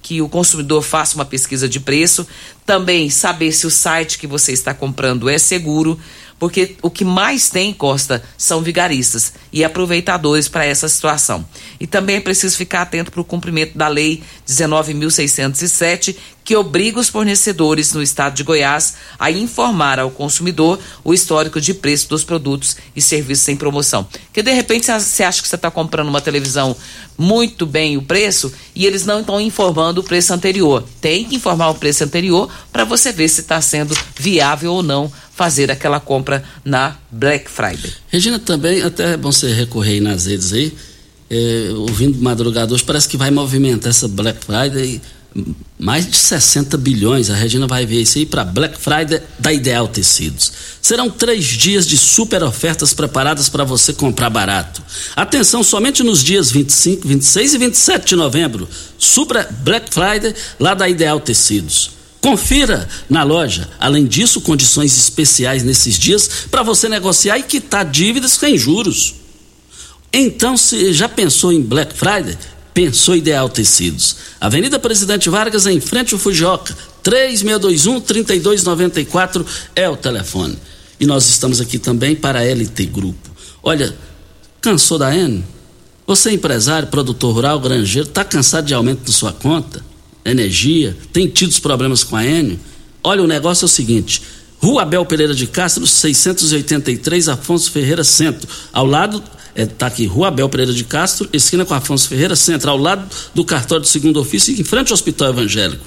que 0.00 0.20
o 0.20 0.28
consumidor 0.28 0.82
faça 0.82 1.14
uma 1.14 1.24
pesquisa 1.24 1.68
de 1.68 1.78
preço, 1.78 2.26
também 2.66 3.08
saber 3.08 3.52
se 3.52 3.68
o 3.68 3.70
site 3.70 4.18
que 4.18 4.26
você 4.26 4.52
está 4.52 4.74
comprando 4.74 5.30
é 5.30 5.38
seguro, 5.38 5.96
porque 6.42 6.74
o 6.82 6.90
que 6.90 7.04
mais 7.04 7.50
tem, 7.50 7.72
Costa, 7.72 8.20
são 8.36 8.62
vigaristas 8.62 9.32
e 9.52 9.62
aproveitadores 9.62 10.48
para 10.48 10.64
essa 10.64 10.88
situação. 10.88 11.46
E 11.78 11.86
também 11.86 12.16
é 12.16 12.20
preciso 12.20 12.56
ficar 12.56 12.82
atento 12.82 13.12
para 13.12 13.20
o 13.20 13.24
cumprimento 13.24 13.78
da 13.78 13.86
Lei 13.86 14.24
19.607, 14.44 16.16
que 16.44 16.56
obriga 16.56 16.98
os 16.98 17.08
fornecedores 17.08 17.92
no 17.92 18.02
estado 18.02 18.34
de 18.34 18.42
Goiás 18.42 18.94
a 19.18 19.30
informar 19.30 19.98
ao 19.98 20.10
consumidor 20.10 20.78
o 21.04 21.14
histórico 21.14 21.60
de 21.60 21.74
preço 21.74 22.08
dos 22.08 22.24
produtos 22.24 22.76
e 22.94 23.00
serviços 23.00 23.48
em 23.48 23.56
promoção. 23.56 24.06
Que 24.32 24.42
de 24.42 24.52
repente 24.52 24.86
você 24.86 25.22
acha 25.22 25.40
que 25.40 25.48
você 25.48 25.56
está 25.56 25.70
comprando 25.70 26.08
uma 26.08 26.20
televisão 26.20 26.76
muito 27.16 27.66
bem 27.66 27.96
o 27.96 28.02
preço 28.02 28.52
e 28.74 28.86
eles 28.86 29.04
não 29.04 29.20
estão 29.20 29.40
informando 29.40 30.00
o 30.00 30.04
preço 30.04 30.32
anterior. 30.32 30.84
Tem 31.00 31.24
que 31.24 31.36
informar 31.36 31.70
o 31.70 31.74
preço 31.74 32.04
anterior 32.04 32.50
para 32.72 32.84
você 32.84 33.12
ver 33.12 33.28
se 33.28 33.40
está 33.40 33.60
sendo 33.60 33.96
viável 34.16 34.72
ou 34.72 34.82
não 34.82 35.12
fazer 35.34 35.70
aquela 35.70 36.00
compra 36.00 36.44
na 36.64 36.96
Black 37.10 37.50
Friday. 37.50 37.92
Regina, 38.08 38.38
também, 38.38 38.82
até 38.82 39.14
é 39.14 39.16
bom 39.16 39.32
você 39.32 39.52
recorrer 39.52 40.00
nas 40.00 40.26
redes 40.26 40.52
aí, 40.52 40.72
é, 41.30 41.70
ouvindo 41.74 42.20
madrugadores, 42.20 42.82
parece 42.82 43.08
que 43.08 43.16
vai 43.16 43.30
movimentar 43.30 43.90
essa 43.90 44.06
Black 44.06 44.44
Friday 44.44 45.00
mais 45.78 46.08
de 46.08 46.16
60 46.16 46.76
bilhões. 46.76 47.30
A 47.30 47.34
Regina 47.34 47.66
vai 47.66 47.84
ver 47.84 48.02
isso 48.02 48.18
aí 48.18 48.26
para 48.26 48.44
Black 48.44 48.78
Friday 48.78 49.20
da 49.38 49.52
Ideal 49.52 49.88
Tecidos. 49.88 50.52
Serão 50.80 51.10
três 51.10 51.44
dias 51.44 51.86
de 51.86 51.96
super 51.96 52.42
ofertas 52.42 52.92
preparadas 52.92 53.48
para 53.48 53.64
você 53.64 53.92
comprar 53.92 54.30
barato. 54.30 54.82
Atenção, 55.16 55.62
somente 55.62 56.02
nos 56.02 56.22
dias 56.22 56.50
25, 56.50 57.06
26 57.06 57.54
e 57.54 57.58
27 57.58 58.06
de 58.08 58.16
novembro. 58.16 58.68
Super 58.98 59.50
Black 59.60 59.92
Friday 59.92 60.34
lá 60.60 60.74
da 60.74 60.88
Ideal 60.88 61.20
Tecidos. 61.20 61.90
Confira 62.20 62.88
na 63.10 63.24
loja. 63.24 63.68
Além 63.80 64.06
disso, 64.06 64.40
condições 64.40 64.96
especiais 64.96 65.64
nesses 65.64 65.98
dias 65.98 66.46
para 66.50 66.62
você 66.62 66.88
negociar 66.88 67.38
e 67.38 67.42
quitar 67.42 67.84
dívidas 67.84 68.32
sem 68.32 68.56
juros. 68.56 69.14
Então, 70.12 70.56
se 70.56 70.92
já 70.92 71.08
pensou 71.08 71.52
em 71.52 71.60
Black 71.60 71.94
Friday? 71.94 72.38
Pensou 72.74 73.14
Ideal 73.14 73.48
Tecidos. 73.48 74.16
Avenida 74.40 74.76
Presidente 74.78 75.28
Vargas, 75.28 75.66
em 75.66 75.80
frente 75.80 76.14
ao 76.14 76.20
Fujioka. 76.20 76.74
3621-3294 77.04 79.44
é 79.76 79.88
o 79.88 79.96
telefone. 79.96 80.56
E 80.98 81.06
nós 81.06 81.28
estamos 81.28 81.60
aqui 81.60 81.78
também 81.78 82.16
para 82.16 82.38
a 82.38 82.44
LT 82.44 82.86
Grupo. 82.86 83.30
Olha, 83.62 83.94
cansou 84.60 84.98
da 84.98 85.14
N? 85.14 85.44
Você 86.06 86.30
é 86.30 86.32
empresário, 86.32 86.88
produtor 86.88 87.34
rural, 87.34 87.60
granjeiro, 87.60 88.08
está 88.08 88.24
cansado 88.24 88.64
de 88.66 88.72
aumento 88.74 89.04
de 89.04 89.12
sua 89.12 89.32
conta? 89.32 89.84
Energia? 90.24 90.96
Tem 91.12 91.28
tido 91.28 91.60
problemas 91.60 92.02
com 92.02 92.16
a 92.16 92.24
N? 92.24 92.58
Olha, 93.04 93.22
o 93.22 93.26
negócio 93.26 93.64
é 93.64 93.66
o 93.66 93.68
seguinte. 93.68 94.22
Rua 94.60 94.82
Abel 94.82 95.04
Pereira 95.04 95.34
de 95.34 95.46
Castro, 95.46 95.86
683, 95.86 97.28
Afonso 97.28 97.70
Ferreira 97.70 98.04
Centro. 98.04 98.48
Ao 98.72 98.86
lado 98.86 99.22
está 99.54 99.62
é, 99.62 99.66
tá 99.66 99.86
aqui, 99.86 100.06
Rua 100.06 100.28
Abel 100.28 100.48
Pereira 100.48 100.72
de 100.72 100.84
Castro, 100.84 101.28
esquina 101.32 101.64
com 101.64 101.74
Afonso 101.74 102.08
Ferreira, 102.08 102.34
centro, 102.34 102.70
ao 102.70 102.78
lado 102.78 103.04
do 103.34 103.44
cartório 103.44 103.84
de 103.84 103.90
segundo 103.90 104.20
ofício, 104.20 104.52
em 104.58 104.64
frente 104.64 104.90
ao 104.90 104.94
Hospital 104.94 105.28
Evangélico. 105.30 105.84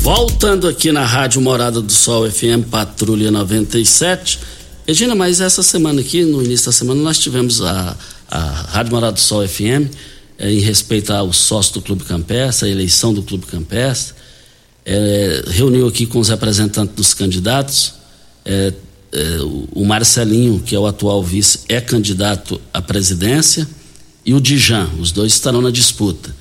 Voltando 0.06 0.68
aqui 0.68 0.92
na 0.92 1.04
Rádio 1.04 1.42
Morada 1.42 1.82
do 1.82 1.92
Sol 1.92 2.30
FM 2.30 2.70
Patrulha 2.70 3.32
97. 3.32 4.40
Regina, 4.88 5.16
mas 5.16 5.42
essa 5.42 5.64
semana 5.64 6.02
aqui, 6.02 6.24
no 6.24 6.44
início 6.44 6.68
da 6.68 6.72
semana, 6.72 7.02
nós 7.02 7.18
tivemos 7.18 7.62
a, 7.62 7.98
a 8.30 8.40
Rádio 8.40 8.92
Morada 8.94 9.14
do 9.14 9.20
Sol 9.20 9.48
FM 9.48 9.90
eh, 10.38 10.52
em 10.54 10.60
respeito 10.60 11.12
ao 11.12 11.34
sócio 11.34 11.74
do 11.74 11.82
Clube 11.82 12.04
Campestre, 12.04 12.70
a 12.70 12.72
eleição 12.72 13.12
do 13.14 13.24
Clube 13.24 13.48
Campestre. 13.48 14.14
Eh, 14.86 15.44
reuniu 15.48 15.88
aqui 15.88 16.06
com 16.06 16.20
os 16.20 16.30
representantes 16.30 16.96
dos 16.96 17.14
candidatos. 17.16 17.96
Eh, 18.46 18.74
o- 19.74 19.86
Marcelinho, 19.86 20.60
que 20.60 20.76
é 20.76 20.80
o 20.80 20.86
atual 20.86 21.24
vice, 21.24 21.60
é 21.70 21.80
candidato 21.82 22.60
à 22.74 22.82
presidência, 22.82 23.68
e 24.26 24.34
o 24.34 24.42
Dijan, 24.42 24.90
os 25.00 25.12
dois 25.12 25.32
estarão 25.34 25.62
na 25.62 25.72
disputa. 25.72 26.36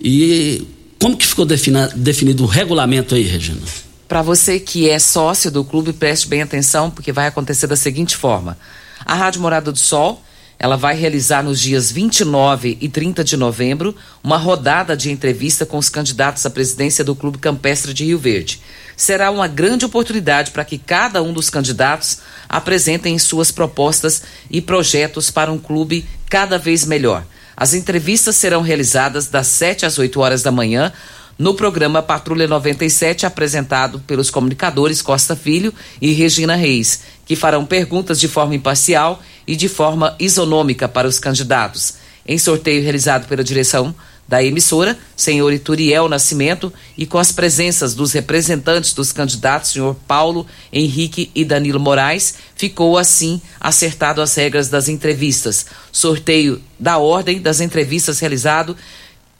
E 0.00 0.62
como 1.00 1.16
que 1.16 1.24
ficou 1.26 1.46
definido 1.46 2.42
o 2.42 2.46
regulamento 2.46 3.14
aí, 3.14 3.22
Regina? 3.22 3.60
Para 4.08 4.22
você 4.22 4.60
que 4.60 4.88
é 4.88 4.98
sócio 4.98 5.50
do 5.50 5.64
clube, 5.64 5.92
preste 5.92 6.28
bem 6.28 6.40
atenção, 6.40 6.90
porque 6.90 7.10
vai 7.10 7.26
acontecer 7.26 7.66
da 7.66 7.74
seguinte 7.74 8.16
forma: 8.16 8.56
a 9.04 9.14
Rádio 9.14 9.40
Morada 9.40 9.72
do 9.72 9.78
Sol, 9.78 10.22
ela 10.58 10.76
vai 10.76 10.94
realizar 10.94 11.42
nos 11.42 11.60
dias 11.60 11.90
29 11.90 12.78
e 12.80 12.88
30 12.88 13.24
de 13.24 13.36
novembro 13.36 13.94
uma 14.22 14.38
rodada 14.38 14.96
de 14.96 15.10
entrevista 15.10 15.66
com 15.66 15.76
os 15.76 15.88
candidatos 15.88 16.46
à 16.46 16.50
presidência 16.50 17.04
do 17.04 17.16
Clube 17.16 17.38
Campestre 17.38 17.92
de 17.92 18.04
Rio 18.04 18.18
Verde. 18.18 18.60
Será 18.96 19.30
uma 19.30 19.48
grande 19.48 19.84
oportunidade 19.84 20.52
para 20.52 20.64
que 20.64 20.78
cada 20.78 21.22
um 21.22 21.32
dos 21.32 21.50
candidatos 21.50 22.18
apresentem 22.48 23.18
suas 23.18 23.50
propostas 23.50 24.22
e 24.48 24.62
projetos 24.62 25.30
para 25.30 25.52
um 25.52 25.58
clube 25.58 26.06
cada 26.30 26.58
vez 26.58 26.86
melhor. 26.86 27.26
As 27.56 27.74
entrevistas 27.74 28.36
serão 28.36 28.62
realizadas 28.62 29.28
das 29.28 29.46
7 29.48 29.84
às 29.84 29.98
8 29.98 30.20
horas 30.20 30.42
da 30.42 30.52
manhã 30.52 30.92
no 31.38 31.54
programa 31.54 32.02
Patrulha 32.02 32.48
97, 32.48 33.26
apresentado 33.26 34.00
pelos 34.00 34.30
comunicadores 34.30 35.02
Costa 35.02 35.36
Filho 35.36 35.72
e 36.00 36.12
Regina 36.12 36.56
Reis, 36.56 37.02
que 37.26 37.36
farão 37.36 37.66
perguntas 37.66 38.18
de 38.18 38.28
forma 38.28 38.54
imparcial 38.54 39.22
e 39.46 39.54
de 39.54 39.68
forma 39.68 40.16
isonômica 40.18 40.88
para 40.88 41.08
os 41.08 41.18
candidatos. 41.18 41.94
Em 42.26 42.38
sorteio 42.38 42.82
realizado 42.82 43.28
pela 43.28 43.44
direção 43.44 43.94
da 44.28 44.42
emissora, 44.42 44.98
senhor 45.16 45.52
Ituriel 45.52 46.08
Nascimento, 46.08 46.72
e 46.98 47.06
com 47.06 47.18
as 47.18 47.30
presenças 47.30 47.94
dos 47.94 48.12
representantes 48.12 48.92
dos 48.92 49.12
candidatos, 49.12 49.70
senhor 49.70 49.94
Paulo, 50.08 50.46
Henrique 50.72 51.30
e 51.34 51.44
Danilo 51.44 51.78
Moraes, 51.78 52.34
ficou 52.56 52.98
assim 52.98 53.40
acertado 53.60 54.20
as 54.20 54.34
regras 54.34 54.68
das 54.68 54.88
entrevistas. 54.88 55.66
Sorteio 55.92 56.60
da 56.78 56.98
ordem 56.98 57.40
das 57.40 57.60
entrevistas 57.60 58.18
realizado 58.18 58.76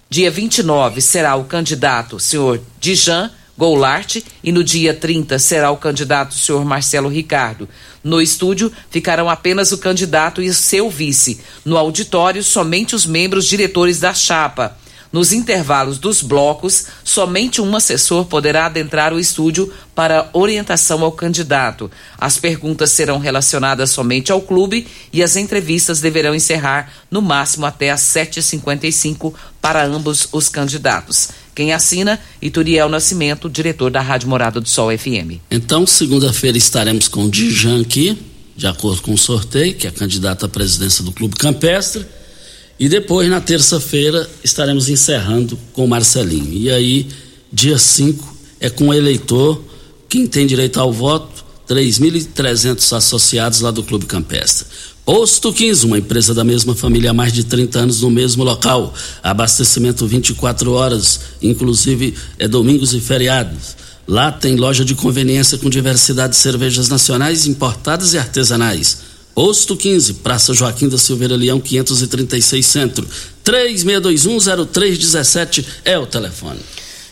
Dia 0.09 0.31
29 0.31 1.01
será 1.01 1.35
o 1.35 1.45
candidato 1.45 2.21
senhor 2.21 2.61
Dijan 2.79 3.29
Goulart 3.59 4.19
e 4.43 4.53
no 4.53 4.63
dia 4.63 4.95
30 4.95 5.37
será 5.41 5.73
o 5.73 5.77
candidato 5.77 6.33
senhor 6.33 6.65
Marcelo 6.65 7.09
Ricardo. 7.09 7.69
No 8.05 8.23
estúdio 8.23 8.71
ficarão 8.89 9.29
apenas 9.29 9.73
o 9.73 9.79
candidato 9.79 10.41
e 10.41 10.55
seu 10.55 10.89
vice. 10.89 11.41
No 11.65 11.77
auditório, 11.77 12.45
somente 12.45 12.95
os 12.95 13.05
membros 13.05 13.47
diretores 13.47 13.99
da 13.99 14.15
chapa. 14.15 14.79
Nos 15.13 15.33
intervalos 15.33 15.99
dos 15.99 16.23
blocos, 16.23 16.87
somente 17.05 17.61
um 17.61 17.77
assessor 17.77 18.25
poderá 18.25 18.67
adentrar 18.67 19.13
o 19.13 19.21
estúdio 19.21 19.73
para 19.95 20.29
orientação 20.33 21.03
ao 21.03 21.13
candidato. 21.13 21.91
As 22.19 22.39
perguntas 22.39 22.91
serão 22.91 23.19
relacionadas 23.19 23.91
somente 23.91 24.31
ao 24.33 24.41
clube 24.41 24.87
e 25.13 25.23
as 25.23 25.37
entrevistas 25.37 26.01
deverão 26.01 26.35
encerrar 26.35 26.93
no 27.11 27.23
máximo 27.23 27.67
até 27.67 27.91
às 27.91 28.03
7h55 28.03 29.33
para 29.61 29.85
ambos 29.85 30.29
os 30.33 30.49
candidatos. 30.49 31.29
Quem 31.55 31.73
assina? 31.73 32.21
Ituriel 32.43 32.89
Nascimento, 32.89 33.49
diretor 33.49 33.91
da 33.91 34.03
Rádio 34.03 34.29
Morada 34.29 34.61
do 34.61 34.69
Sol 34.69 34.91
FM. 34.97 35.41
Então, 35.51 35.87
segunda-feira 35.87 36.59
estaremos 36.59 37.09
com 37.09 37.25
o 37.25 37.31
Dijan 37.31 37.81
aqui, 37.81 38.19
de 38.55 38.67
acordo 38.67 39.01
com 39.01 39.15
o 39.15 39.19
sorteio, 39.19 39.75
que 39.75 39.87
é 39.87 39.91
candidato 39.91 40.45
à 40.45 40.49
presidência 40.49 41.03
do 41.03 41.13
Clube 41.13 41.37
Campestre. 41.37 42.05
E 42.79 42.89
depois, 42.89 43.29
na 43.31 43.41
terça-feira, 43.41 44.29
estaremos 44.45 44.89
encerrando 44.89 45.59
com 45.73 45.87
Marcelinho. 45.87 46.53
E 46.53 46.71
aí, 46.71 47.09
dia 47.51 47.79
5, 47.79 48.37
é 48.61 48.69
com 48.69 48.89
o 48.89 48.95
eleitor, 48.95 49.63
quem 50.09 50.27
tem 50.27 50.47
direito 50.47 50.79
ao 50.79 50.93
voto, 50.93 51.45
3.300 51.69 52.97
associados 52.97 53.61
lá 53.61 53.71
do 53.71 53.83
Clube 53.83 54.07
Campestre. 54.07 54.67
Posto 55.05 55.53
15, 55.53 55.87
uma 55.87 55.99
empresa 55.99 56.35
da 56.35 56.45
mesma 56.45 56.75
família 56.75 57.11
há 57.11 57.15
mais 57.15 57.33
de 57.33 57.45
30 57.45 57.79
anos 57.79 58.01
no 58.03 58.11
mesmo 58.11 58.45
local. 58.45 58.93
Abastecimento 59.23 60.07
24 60.07 60.73
horas, 60.73 61.21
inclusive 61.41 62.15
é 62.39 62.47
domingos 62.47 62.93
e 62.93 63.01
feriados. 63.01 63.77
Lá 64.07 64.31
tem 64.31 64.57
loja 64.57 64.85
de 64.85 64.95
conveniência 64.95 65.59
com 65.59 65.71
diversidade 65.71 66.33
de 66.33 66.39
cervejas 66.39 66.89
nacionais, 66.89 67.47
importadas 67.47 68.15
e 68.15 68.19
artesanais. 68.19 68.99
Posto 69.37 69.77
15, 69.77 70.15
Praça 70.15 70.53
Joaquim 70.55 70.89
da 70.89 70.97
Silveira 70.97 71.37
Leão, 71.37 71.61
536 71.61 72.65
Centro. 72.65 73.07
36210317 73.45 75.63
é 75.85 75.99
o 75.99 76.07
telefone. 76.07 76.61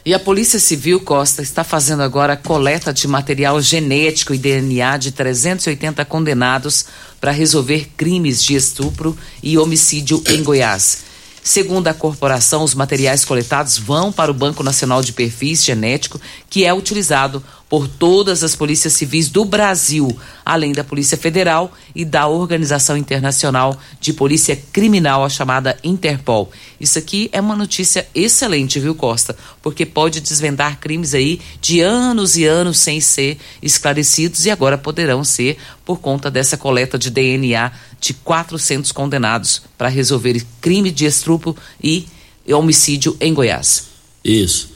E 0.06 0.14
a 0.14 0.18
Polícia 0.18 0.58
Civil 0.58 1.00
Costa 1.00 1.42
está 1.42 1.62
fazendo 1.62 2.02
agora 2.02 2.32
a 2.32 2.36
coleta 2.38 2.94
de 2.94 3.06
material 3.06 3.60
genético 3.60 4.32
e 4.32 4.38
DNA 4.38 4.96
de 4.96 5.12
380 5.12 6.02
condenados 6.06 6.86
para 7.20 7.30
resolver 7.30 7.90
crimes 7.94 8.42
de 8.42 8.54
estupro 8.54 9.14
e 9.42 9.58
homicídio 9.58 10.24
em 10.26 10.42
Goiás. 10.42 11.04
Segundo 11.42 11.88
a 11.88 11.94
corporação, 11.94 12.64
os 12.64 12.74
materiais 12.74 13.22
coletados 13.22 13.76
vão 13.76 14.10
para 14.10 14.30
o 14.30 14.34
Banco 14.34 14.62
Nacional 14.62 15.02
de 15.02 15.12
Perfis 15.12 15.62
Genético, 15.62 16.18
que 16.48 16.64
é 16.64 16.72
utilizado 16.72 17.44
por 17.74 17.88
todas 17.88 18.44
as 18.44 18.54
polícias 18.54 18.92
civis 18.92 19.28
do 19.28 19.44
Brasil, 19.44 20.16
além 20.44 20.70
da 20.70 20.84
Polícia 20.84 21.18
Federal 21.18 21.72
e 21.92 22.04
da 22.04 22.28
Organização 22.28 22.96
Internacional 22.96 23.76
de 24.00 24.12
Polícia 24.12 24.54
Criminal, 24.72 25.24
a 25.24 25.28
chamada 25.28 25.76
Interpol. 25.82 26.52
Isso 26.78 27.00
aqui 27.00 27.28
é 27.32 27.40
uma 27.40 27.56
notícia 27.56 28.06
excelente, 28.14 28.78
viu, 28.78 28.94
Costa? 28.94 29.36
Porque 29.60 29.84
pode 29.84 30.20
desvendar 30.20 30.78
crimes 30.78 31.14
aí 31.14 31.40
de 31.60 31.80
anos 31.80 32.36
e 32.36 32.44
anos 32.44 32.78
sem 32.78 33.00
ser 33.00 33.38
esclarecidos 33.60 34.46
e 34.46 34.52
agora 34.52 34.78
poderão 34.78 35.24
ser 35.24 35.56
por 35.84 35.98
conta 35.98 36.30
dessa 36.30 36.56
coleta 36.56 36.96
de 36.96 37.10
DNA 37.10 37.72
de 38.00 38.14
400 38.14 38.92
condenados 38.92 39.62
para 39.76 39.88
resolver 39.88 40.40
crime 40.60 40.92
de 40.92 41.06
estupro 41.06 41.56
e 41.82 42.06
homicídio 42.46 43.16
em 43.20 43.34
Goiás. 43.34 43.86
Isso. 44.24 44.70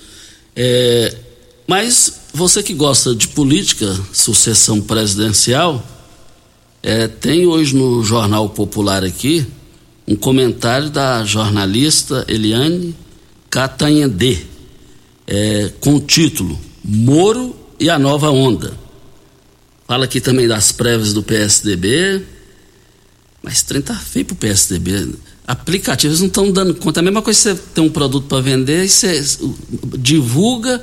É, 0.56 1.27
mas 1.68 2.20
você 2.33 2.62
que 2.62 2.72
gosta 2.72 3.14
de 3.14 3.28
política, 3.28 3.94
sucessão 4.12 4.81
presidencial, 4.81 5.87
é, 6.83 7.07
tem 7.07 7.46
hoje 7.46 7.76
no 7.76 8.02
Jornal 8.02 8.48
Popular 8.48 9.04
aqui 9.04 9.46
um 10.07 10.16
comentário 10.16 10.88
da 10.88 11.22
jornalista 11.24 12.24
Eliane 12.26 12.96
Catanhedê. 13.50 14.38
é, 15.26 15.70
com 15.81 15.96
o 15.96 16.00
título 16.00 16.59
Moro 16.83 17.54
e 17.78 17.90
a 17.90 17.98
Nova 17.98 18.31
Onda. 18.31 18.72
Fala 19.87 20.07
aqui 20.07 20.22
também 20.22 20.48
das 20.48 20.72
prévias 20.72 21.12
do 21.12 21.22
PSDB, 21.22 22.22
mas 23.42 23.62
trem 23.62 23.83
tá 23.83 23.94
feio 23.94 24.24
pro 24.24 24.37
PSDB. 24.37 25.14
Aplicativos 25.46 26.20
não 26.20 26.28
estão 26.28 26.50
dando 26.50 26.74
conta. 26.74 27.00
É 27.00 27.02
a 27.02 27.04
mesma 27.04 27.22
coisa 27.22 27.38
que 27.38 27.57
você 27.57 27.62
tem 27.74 27.85
um 27.85 27.90
produto 27.90 28.26
para 28.26 28.40
vender 28.40 28.85
e 28.85 28.88
você 28.88 29.22
divulga, 29.98 30.83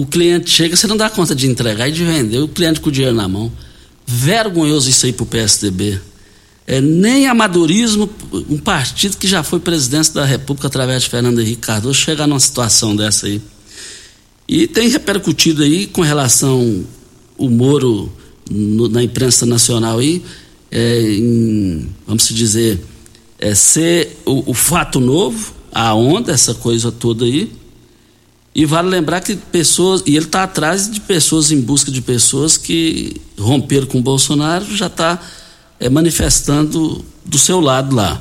o 0.00 0.06
cliente 0.06 0.48
chega, 0.48 0.76
você 0.76 0.86
não 0.86 0.96
dá 0.96 1.10
conta 1.10 1.34
de 1.34 1.48
entregar 1.48 1.88
e 1.88 1.92
de 1.92 2.04
vender, 2.04 2.38
o 2.38 2.46
cliente 2.46 2.80
com 2.80 2.88
o 2.88 2.92
dinheiro 2.92 3.16
na 3.16 3.28
mão. 3.28 3.50
Vergonhoso 4.06 4.88
isso 4.88 5.06
aí 5.06 5.12
pro 5.12 5.26
PSDB. 5.26 5.98
É, 6.66 6.80
nem 6.80 7.26
amadorismo, 7.26 8.08
um 8.48 8.58
partido 8.58 9.16
que 9.16 9.26
já 9.26 9.42
foi 9.42 9.58
presidente 9.58 10.12
da 10.12 10.24
República 10.24 10.68
através 10.68 11.02
de 11.02 11.08
Fernando 11.08 11.40
Henrique 11.40 11.62
Cardoso, 11.62 11.94
chegar 11.94 12.28
numa 12.28 12.38
situação 12.38 12.94
dessa 12.94 13.26
aí. 13.26 13.42
E 14.46 14.68
tem 14.68 14.88
repercutido 14.88 15.64
aí 15.64 15.86
com 15.86 16.02
relação 16.02 16.84
o 17.36 17.50
Moro 17.50 18.12
no, 18.48 18.88
na 18.88 19.02
imprensa 19.02 19.44
nacional 19.44 19.98
aí, 19.98 20.22
é, 20.70 21.00
em, 21.00 21.88
vamos 22.06 22.28
dizer, 22.28 22.80
é, 23.38 23.52
ser 23.54 24.16
o, 24.24 24.52
o, 24.52 24.54
fato 24.54 25.00
novo, 25.00 25.52
a 25.72 25.92
onda, 25.94 26.32
essa 26.32 26.54
coisa 26.54 26.92
toda 26.92 27.24
aí. 27.24 27.50
E 28.58 28.66
vale 28.66 28.88
lembrar 28.88 29.20
que 29.20 29.36
pessoas, 29.36 30.02
e 30.04 30.16
ele 30.16 30.24
está 30.24 30.42
atrás 30.42 30.90
de 30.90 31.00
pessoas, 31.02 31.52
em 31.52 31.60
busca 31.60 31.92
de 31.92 32.02
pessoas 32.02 32.56
que 32.56 33.14
romperam 33.38 33.86
com 33.86 34.00
o 34.00 34.02
Bolsonaro, 34.02 34.64
já 34.74 34.88
está 34.88 35.16
é, 35.78 35.88
manifestando 35.88 37.04
do 37.24 37.38
seu 37.38 37.60
lado 37.60 37.94
lá. 37.94 38.20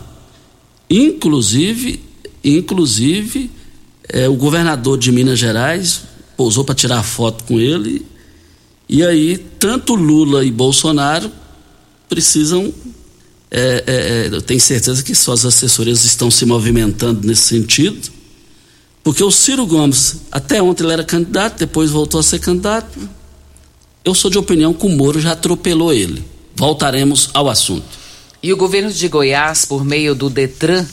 Inclusive, 0.88 2.00
inclusive, 2.44 3.50
é, 4.10 4.30
o 4.30 4.36
governador 4.36 5.00
de 5.00 5.12
Minas 5.12 5.40
Gerais 5.40 6.04
pousou 6.38 6.64
para 6.64 6.76
tirar 6.76 7.02
foto 7.02 7.44
com 7.46 7.60
ele. 7.60 8.06
E 8.88 9.04
aí, 9.04 9.40
tanto 9.58 9.96
Lula 9.96 10.46
e 10.46 10.52
Bolsonaro 10.52 11.32
precisam. 12.08 12.72
É, 13.50 13.84
é, 13.88 13.96
é, 13.96 14.36
eu 14.36 14.42
tenho 14.44 14.62
certeza 14.62 15.02
que 15.02 15.16
suas 15.16 15.48
assessorias 15.48 16.06
estão 16.06 16.30
se 16.30 16.46
movimentando 16.46 17.28
nesse 17.28 17.48
sentido, 17.48 18.17
porque 19.08 19.24
o 19.24 19.32
Ciro 19.32 19.66
Gomes, 19.66 20.18
até 20.30 20.62
ontem 20.62 20.84
ele 20.84 20.92
era 20.92 21.04
candidato, 21.06 21.60
depois 21.60 21.90
voltou 21.90 22.20
a 22.20 22.24
ser 22.24 22.40
candidato. 22.40 23.00
Eu 24.04 24.14
sou 24.14 24.30
de 24.30 24.38
opinião 24.38 24.74
que 24.74 24.86
o 24.86 24.90
Moro 24.90 25.18
já 25.18 25.32
atropelou 25.32 25.94
ele. 25.94 26.26
Voltaremos 26.54 27.30
ao 27.34 27.50
assunto. 27.50 27.88
E 28.44 28.52
o 28.52 28.58
governo 28.58 28.92
de 28.92 29.08
Goiás, 29.08 29.64
por 29.64 29.86
meio 29.86 30.14
do 30.14 30.30
Detran, 30.30 30.86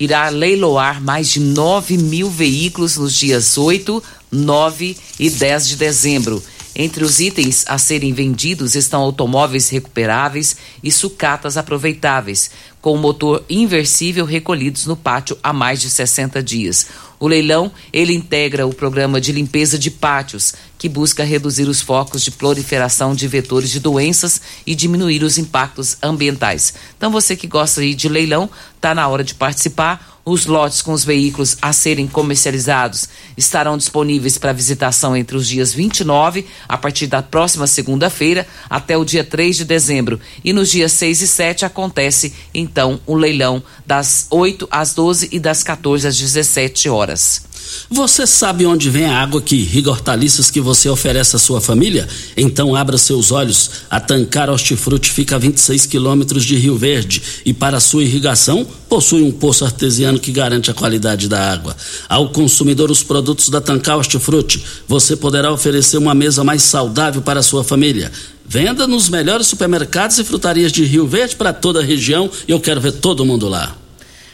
irá 0.00 0.28
leiloar 0.30 1.00
mais 1.00 1.28
de 1.28 1.38
9 1.38 1.96
mil 1.96 2.28
veículos 2.28 2.96
nos 2.96 3.14
dias 3.14 3.56
8, 3.56 4.02
9 4.32 4.96
e 5.16 5.30
10 5.30 5.68
de 5.68 5.76
dezembro. 5.76 6.42
Entre 6.82 7.04
os 7.04 7.20
itens 7.20 7.62
a 7.68 7.76
serem 7.76 8.14
vendidos 8.14 8.74
estão 8.74 9.02
automóveis 9.02 9.68
recuperáveis 9.68 10.56
e 10.82 10.90
sucatas 10.90 11.58
aproveitáveis, 11.58 12.50
com 12.80 12.96
motor 12.96 13.44
inversível 13.50 14.24
recolhidos 14.24 14.86
no 14.86 14.96
pátio 14.96 15.36
há 15.42 15.52
mais 15.52 15.78
de 15.78 15.90
60 15.90 16.42
dias. 16.42 16.86
O 17.18 17.28
leilão, 17.28 17.70
ele 17.92 18.14
integra 18.14 18.66
o 18.66 18.72
programa 18.72 19.20
de 19.20 19.30
limpeza 19.30 19.78
de 19.78 19.90
pátios, 19.90 20.54
que 20.78 20.88
busca 20.88 21.22
reduzir 21.22 21.68
os 21.68 21.82
focos 21.82 22.24
de 22.24 22.30
proliferação 22.30 23.14
de 23.14 23.28
vetores 23.28 23.68
de 23.68 23.78
doenças 23.78 24.40
e 24.66 24.74
diminuir 24.74 25.22
os 25.22 25.36
impactos 25.36 25.98
ambientais. 26.02 26.72
Então 26.96 27.10
você 27.10 27.36
que 27.36 27.46
gosta 27.46 27.82
de 27.82 28.08
leilão, 28.08 28.48
está 28.74 28.94
na 28.94 29.06
hora 29.06 29.22
de 29.22 29.34
participar. 29.34 30.19
Os 30.30 30.46
lotes 30.46 30.80
com 30.80 30.92
os 30.92 31.02
veículos 31.02 31.56
a 31.60 31.72
serem 31.72 32.06
comercializados 32.06 33.08
estarão 33.36 33.76
disponíveis 33.76 34.38
para 34.38 34.52
visitação 34.52 35.16
entre 35.16 35.36
os 35.36 35.48
dias 35.48 35.74
29, 35.74 36.46
a 36.68 36.78
partir 36.78 37.08
da 37.08 37.20
próxima 37.20 37.66
segunda-feira, 37.66 38.46
até 38.68 38.96
o 38.96 39.04
dia 39.04 39.24
3 39.24 39.56
de 39.56 39.64
dezembro. 39.64 40.20
E 40.44 40.52
nos 40.52 40.70
dias 40.70 40.92
6 40.92 41.22
e 41.22 41.26
7 41.26 41.64
acontece, 41.64 42.32
então, 42.54 43.00
o 43.06 43.16
leilão 43.16 43.60
das 43.84 44.28
8 44.30 44.68
às 44.70 44.94
12 44.94 45.30
e 45.32 45.40
das 45.40 45.64
14 45.64 46.06
às 46.06 46.16
17 46.16 46.88
horas. 46.88 47.49
Você 47.88 48.26
sabe 48.26 48.64
onde 48.66 48.88
vem 48.88 49.06
a 49.06 49.20
água 49.20 49.42
que 49.42 49.56
irriga 49.56 49.90
hortaliças 49.90 50.50
que 50.50 50.60
você 50.60 50.88
oferece 50.88 51.36
à 51.36 51.38
sua 51.38 51.60
família? 51.60 52.08
Então 52.36 52.74
abra 52.74 52.96
seus 52.96 53.32
olhos. 53.32 53.70
A 53.90 53.98
Tancar 53.98 54.48
Hortifruti 54.48 55.10
fica 55.10 55.36
a 55.36 55.38
26 55.38 55.86
quilômetros 55.86 56.44
de 56.44 56.56
Rio 56.56 56.76
Verde 56.76 57.22
e 57.44 57.52
para 57.52 57.80
sua 57.80 58.04
irrigação 58.04 58.66
possui 58.88 59.22
um 59.22 59.32
poço 59.32 59.64
artesiano 59.64 60.18
que 60.18 60.32
garante 60.32 60.70
a 60.70 60.74
qualidade 60.74 61.28
da 61.28 61.52
água. 61.52 61.76
Ao 62.08 62.30
consumidor 62.30 62.90
os 62.90 63.02
produtos 63.02 63.48
da 63.48 63.60
Tancar 63.60 63.98
Hortifruti, 63.98 64.62
você 64.86 65.16
poderá 65.16 65.52
oferecer 65.52 65.98
uma 65.98 66.14
mesa 66.14 66.44
mais 66.44 66.62
saudável 66.62 67.22
para 67.22 67.40
a 67.40 67.42
sua 67.42 67.64
família. 67.64 68.10
Venda 68.46 68.86
nos 68.86 69.08
melhores 69.08 69.46
supermercados 69.46 70.18
e 70.18 70.24
frutarias 70.24 70.72
de 70.72 70.84
Rio 70.84 71.06
Verde 71.06 71.36
para 71.36 71.52
toda 71.52 71.80
a 71.80 71.84
região 71.84 72.28
e 72.48 72.50
eu 72.50 72.58
quero 72.58 72.80
ver 72.80 72.92
todo 72.92 73.24
mundo 73.24 73.48
lá. 73.48 73.76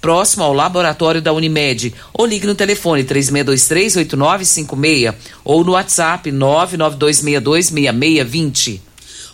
próximo 0.00 0.44
ao 0.44 0.52
laboratório 0.52 1.20
da 1.20 1.32
Unimed. 1.32 1.92
Ou 2.12 2.24
ligue 2.26 2.46
no 2.46 2.54
telefone 2.54 3.02
3623-8956 3.04 5.14
ou 5.44 5.64
no 5.64 5.72
WhatsApp 5.72 6.30
992626620. 6.30 8.80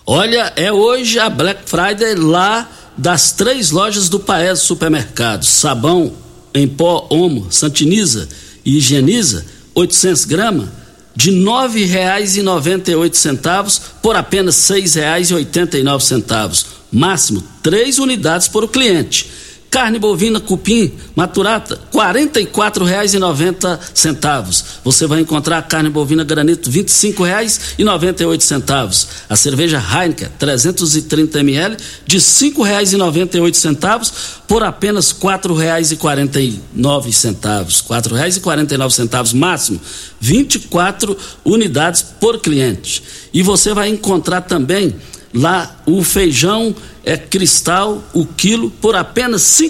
Olha, 0.07 0.53
é 0.57 0.73
hoje 0.73 1.19
a 1.19 1.31
Black 1.31 1.69
Friday 1.69 2.15
lá 2.15 2.71
das 2.97 3.33
três 3.33 3.71
lojas 3.71 4.09
do 4.09 4.19
Paes 4.21 4.61
Supermercados. 4.61 5.49
Sabão 5.49 6.15
em 6.55 6.67
pó 6.69 7.07
Omo, 7.11 7.49
Santiniza 7.51 8.29
e 8.65 8.79
Higieniza, 8.79 9.45
800 9.75 10.25
gramas 10.25 10.69
de 11.17 11.31
R$ 11.31 11.37
9,98 11.37 13.81
por 14.03 14.17
apenas 14.17 14.69
R$ 14.69 14.83
6,89. 14.83 16.67
Máximo 16.93 17.43
três 17.63 17.99
unidades 17.99 18.49
por 18.49 18.69
cliente. 18.69 19.31
Carne 19.75 19.99
bovina 19.99 20.39
cupim 20.39 20.93
maturata, 21.17 21.75
R$ 21.93 21.99
44,90. 21.99 24.65
Você 24.85 25.07
vai 25.09 25.21
encontrar 25.21 25.59
a 25.59 25.63
carne 25.63 25.91
bovina 25.91 26.23
granito, 26.23 26.71
R$ 26.71 26.85
25,98. 26.85 29.07
A 29.29 29.35
cerveja 29.35 29.83
Heineken, 29.83 30.29
330 30.39 31.41
ml, 31.41 31.77
de 32.07 32.19
R$ 32.19 32.23
5,98 32.23 34.13
por 34.47 34.63
apenas 34.63 35.11
R$ 35.11 35.19
4,49. 35.19 36.61
R$ 36.67 36.81
4,49 36.81 39.35
máximo, 39.35 39.81
24 40.21 41.19
unidades 41.45 42.01
por 42.21 42.39
cliente. 42.39 43.03
E 43.33 43.43
você 43.43 43.75
vai 43.75 43.89
encontrar 43.89 44.43
também 44.43 44.95
lá 45.35 45.77
o 45.85 46.03
feijão 46.05 46.75
é 47.05 47.17
cristal 47.17 48.03
o 48.15 48.25
quilo 48.25 48.71
por 48.71 48.95
apenas 48.95 49.61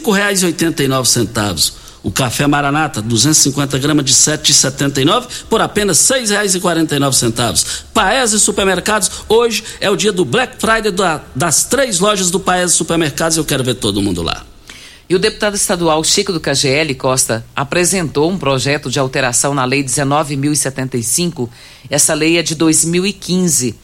nove 0.89 1.09
centavos. 1.09 1.85
O 2.03 2.11
café 2.11 2.47
Maranata, 2.47 3.01
250 3.01 3.79
gramas 3.79 4.05
de 4.05 4.13
7,79 4.13 5.27
por 5.49 5.63
apenas 5.63 5.97
seis 5.97 6.29
reais 6.29 6.55
e 6.55 6.61
quarenta 6.61 6.95
e 6.95 6.99
nove 6.99 7.17
centavos. 7.17 7.85
Paes 7.95 8.33
e 8.33 8.39
Supermercados, 8.39 9.11
hoje 9.27 9.65
é 9.81 9.89
o 9.89 9.97
dia 9.97 10.13
do 10.13 10.23
Black 10.23 10.57
Friday 10.59 10.93
da, 10.93 11.23
das 11.35 11.65
três 11.65 11.99
lojas 12.01 12.31
do 12.31 12.39
Paes 12.39 12.73
e 12.73 12.75
Supermercados. 12.75 13.39
Eu 13.39 13.45
quero 13.45 13.65
ver 13.65 13.77
todo 13.77 14.03
mundo 14.03 14.23
lá. 14.23 14.45
E 15.09 15.15
o 15.15 15.19
deputado 15.19 15.55
estadual 15.55 16.05
Chico 16.05 16.33
do 16.33 16.41
KGL 16.41 16.95
Costa 16.95 17.45
apresentou 17.57 18.31
um 18.31 18.39
projeto 18.39 18.91
de 18.91 18.99
alteração 18.99 19.55
na 19.55 19.65
Lei 19.65 19.83
19.075. 19.83 21.49
Essa 21.89 22.13
lei 22.13 22.37
é 22.37 22.43
de 22.43 22.55
2015 22.55 23.84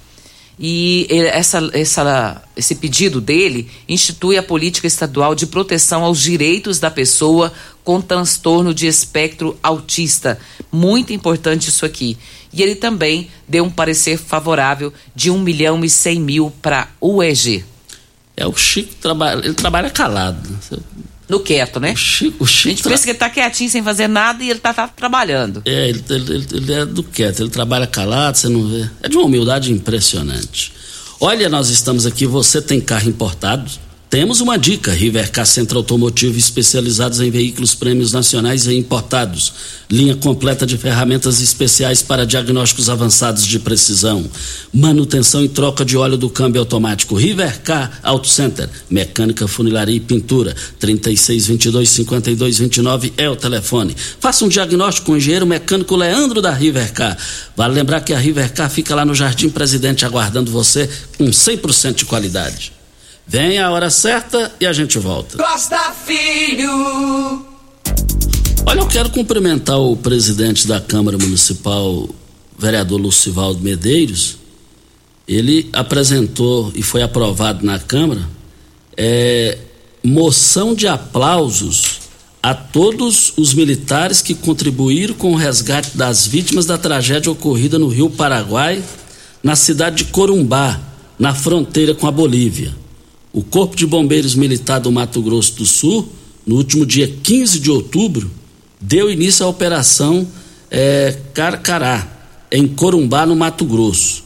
e 0.63 1.07
essa, 1.11 1.71
essa, 1.73 2.43
esse 2.55 2.75
pedido 2.75 3.19
dele 3.19 3.71
institui 3.89 4.37
a 4.37 4.43
política 4.43 4.87
estadual 4.87 5.35
de 5.35 5.47
proteção 5.47 6.05
aos 6.05 6.21
direitos 6.21 6.79
da 6.79 6.91
pessoa 6.91 7.51
com 7.83 7.99
transtorno 7.99 8.75
de 8.75 8.87
espectro 8.87 9.59
autista. 9.63 10.39
Muito 10.71 11.15
importante 11.15 11.71
isso 11.71 11.87
aqui. 11.87 12.19
E 12.53 12.63
ele 12.63 12.75
também 12.75 13.31
deu 13.49 13.65
um 13.65 13.71
parecer 13.71 14.19
favorável 14.19 14.93
de 15.15 15.31
1 15.31 15.39
milhão 15.39 15.83
e 15.83 15.89
100 15.89 16.21
mil 16.21 16.53
para 16.61 16.89
o 17.01 17.23
EG. 17.23 17.65
É, 18.37 18.47
o 18.47 18.55
Chico 18.55 18.95
trabalha, 18.97 19.39
ele 19.43 19.55
trabalha 19.55 19.89
calado 19.89 20.59
no 21.31 21.41
quieto, 21.41 21.79
né? 21.79 21.93
O 21.93 21.97
Chico, 21.97 22.45
o 22.45 22.47
Chico 22.47 22.69
a 22.69 22.71
gente 22.73 22.83
pensa 22.83 23.05
que 23.05 23.11
ele 23.11 23.19
tá 23.19 23.31
quietinho 23.31 23.71
sem 23.71 23.83
fazer 23.83 24.09
nada 24.09 24.43
e 24.43 24.51
ele 24.51 24.59
tá, 24.59 24.75
tá 24.75 24.89
trabalhando. 24.89 25.63
É, 25.65 25.89
ele, 25.89 26.05
ele, 26.11 26.47
ele, 26.53 26.73
é 26.73 26.85
do 26.85 27.03
quieto, 27.03 27.41
ele 27.41 27.51
trabalha 27.51 27.87
calado, 27.87 28.37
você 28.37 28.49
não 28.49 28.67
vê. 28.67 28.91
É 29.03 29.09
de 29.09 29.17
uma 29.17 29.25
humildade 29.25 29.73
impressionante. 29.73 30.73
Olha, 31.21 31.49
nós 31.49 31.71
estamos 31.71 32.05
aqui, 32.07 32.27
você 32.27 32.61
tem 32.61 32.81
carro 32.81 33.09
importado? 33.09 33.71
Temos 34.11 34.41
uma 34.41 34.59
dica: 34.59 34.93
Rivercar 34.93 35.47
Centro 35.47 35.79
Automotivo 35.79 36.37
especializados 36.37 37.21
em 37.21 37.31
veículos 37.31 37.77
prêmios 37.77 38.13
nacionais 38.13 38.67
e 38.67 38.75
importados. 38.75 39.53
Linha 39.89 40.17
completa 40.17 40.67
de 40.67 40.77
ferramentas 40.77 41.41
especiais 41.41 42.03
para 42.03 42.27
diagnósticos 42.27 42.91
avançados 42.91 43.47
de 43.47 43.61
precisão. 43.61 44.29
Manutenção 44.75 45.45
e 45.45 45.49
troca 45.49 45.85
de 45.85 45.97
óleo 45.97 46.17
do 46.17 46.29
câmbio 46.29 46.61
automático. 46.61 47.15
Rivercar 47.15 48.01
Auto 48.03 48.27
Center. 48.27 48.69
Mecânica, 48.91 49.47
funilaria 49.47 49.95
e 49.95 50.01
pintura. 50.01 50.57
3622-5229 50.81 53.13
é 53.17 53.31
o 53.31 53.37
telefone. 53.37 53.95
Faça 54.19 54.45
um 54.45 54.49
diagnóstico 54.49 55.07
com 55.07 55.13
o 55.13 55.19
engenheiro 55.19 55.47
mecânico 55.47 55.95
Leandro 55.95 56.43
da 56.43 56.53
Rivercar. 56.53 57.17
Vale 57.57 57.75
lembrar 57.75 58.01
que 58.01 58.13
a 58.13 58.19
Rivercar 58.19 58.69
fica 58.69 58.93
lá 58.93 59.05
no 59.05 59.15
Jardim 59.15 59.51
Presidente 59.51 60.05
aguardando 60.05 60.51
você 60.51 60.91
com 61.17 61.27
100% 61.27 61.95
de 61.95 62.05
qualidade. 62.07 62.80
Vem 63.31 63.61
a 63.61 63.71
hora 63.71 63.91
certa 63.91 64.53
e 64.59 64.67
a 64.67 64.73
gente 64.73 64.99
volta. 64.99 65.37
Costa 65.37 65.79
Filho. 66.05 67.47
Olha, 68.67 68.81
eu 68.81 68.89
quero 68.89 69.09
cumprimentar 69.11 69.79
o 69.79 69.97
presidente 69.97 70.67
da 70.67 70.81
Câmara 70.81 71.17
Municipal, 71.17 72.09
vereador 72.59 73.01
Lucivaldo 73.01 73.61
Medeiros. 73.61 74.37
Ele 75.29 75.71
apresentou 75.73 76.73
e 76.75 76.83
foi 76.83 77.03
aprovado 77.03 77.65
na 77.65 77.79
Câmara 77.79 78.29
é, 78.97 79.59
moção 80.03 80.75
de 80.75 80.89
aplausos 80.89 82.01
a 82.43 82.53
todos 82.53 83.33
os 83.37 83.55
militares 83.55 84.21
que 84.21 84.35
contribuíram 84.35 85.15
com 85.15 85.35
o 85.35 85.37
resgate 85.37 85.97
das 85.97 86.27
vítimas 86.27 86.67
da 86.67 86.77
tragédia 86.77 87.31
ocorrida 87.31 87.79
no 87.79 87.87
Rio 87.87 88.11
Paraguai, 88.11 88.83
na 89.41 89.55
cidade 89.55 89.99
de 90.03 90.11
Corumbá, 90.11 90.81
na 91.17 91.33
fronteira 91.33 91.95
com 91.95 92.09
a 92.09 92.11
Bolívia. 92.11 92.80
O 93.33 93.43
Corpo 93.43 93.77
de 93.77 93.87
Bombeiros 93.87 94.35
Militar 94.35 94.81
do 94.81 94.91
Mato 94.91 95.23
Grosso 95.23 95.55
do 95.55 95.65
Sul, 95.65 96.09
no 96.45 96.57
último 96.57 96.85
dia 96.85 97.07
15 97.23 97.61
de 97.61 97.71
outubro, 97.71 98.31
deu 98.81 99.11
início 99.11 99.47
à 99.47 99.49
operação 99.49 100.27
é, 100.71 101.17
Carcará, 101.33 102.07
em 102.51 102.67
Corumbá, 102.67 103.25
no 103.25 103.37
Mato 103.37 103.65
Grosso, 103.65 104.25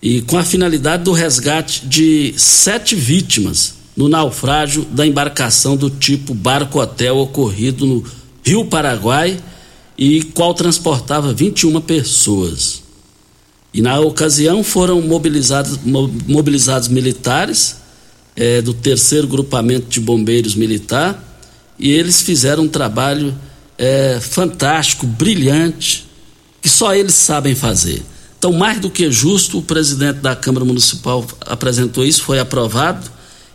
e 0.00 0.20
com 0.22 0.38
a 0.38 0.44
finalidade 0.44 1.02
do 1.02 1.12
resgate 1.12 1.84
de 1.86 2.32
sete 2.36 2.94
vítimas 2.94 3.74
no 3.96 4.08
naufrágio 4.08 4.84
da 4.84 5.04
embarcação 5.04 5.76
do 5.76 5.90
tipo 5.90 6.32
barco-hotel 6.32 7.16
ocorrido 7.16 7.84
no 7.84 8.04
Rio 8.44 8.64
Paraguai 8.66 9.36
e 9.96 10.22
qual 10.22 10.54
transportava 10.54 11.32
21 11.32 11.80
pessoas. 11.80 12.84
E 13.74 13.82
na 13.82 13.98
ocasião 13.98 14.62
foram 14.62 15.02
mobilizados, 15.02 15.80
mobilizados 15.84 16.86
militares 16.86 17.77
é, 18.38 18.62
do 18.62 18.72
terceiro 18.72 19.26
grupamento 19.26 19.88
de 19.88 19.98
bombeiros 19.98 20.54
militar 20.54 21.24
e 21.76 21.90
eles 21.90 22.22
fizeram 22.22 22.62
um 22.62 22.68
trabalho 22.68 23.36
é, 23.76 24.20
fantástico, 24.20 25.06
brilhante, 25.06 26.06
que 26.62 26.68
só 26.68 26.94
eles 26.94 27.14
sabem 27.14 27.56
fazer. 27.56 28.00
Então, 28.38 28.52
mais 28.52 28.78
do 28.80 28.88
que 28.88 29.10
justo, 29.10 29.58
o 29.58 29.62
presidente 29.62 30.20
da 30.20 30.36
Câmara 30.36 30.64
Municipal 30.64 31.26
apresentou 31.40 32.04
isso, 32.04 32.22
foi 32.22 32.38
aprovado. 32.38 33.10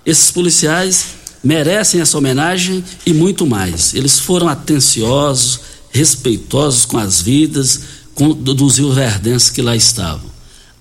Esses 0.06 0.30
policiais 0.30 1.06
merecem 1.42 2.02
essa 2.02 2.18
homenagem 2.18 2.84
e 3.06 3.14
muito 3.14 3.48
mais. 3.48 3.94
Eles 3.94 4.20
foram 4.20 4.50
atenciosos, 4.50 5.62
respeitosos 5.92 6.86
com 6.86 6.98
as 6.98 7.22
vidas 7.22 7.82
com, 8.14 8.34
dos 8.34 8.78
rioverdenses 8.78 9.50
que 9.50 9.62
lá 9.62 9.76
estavam. 9.76 10.33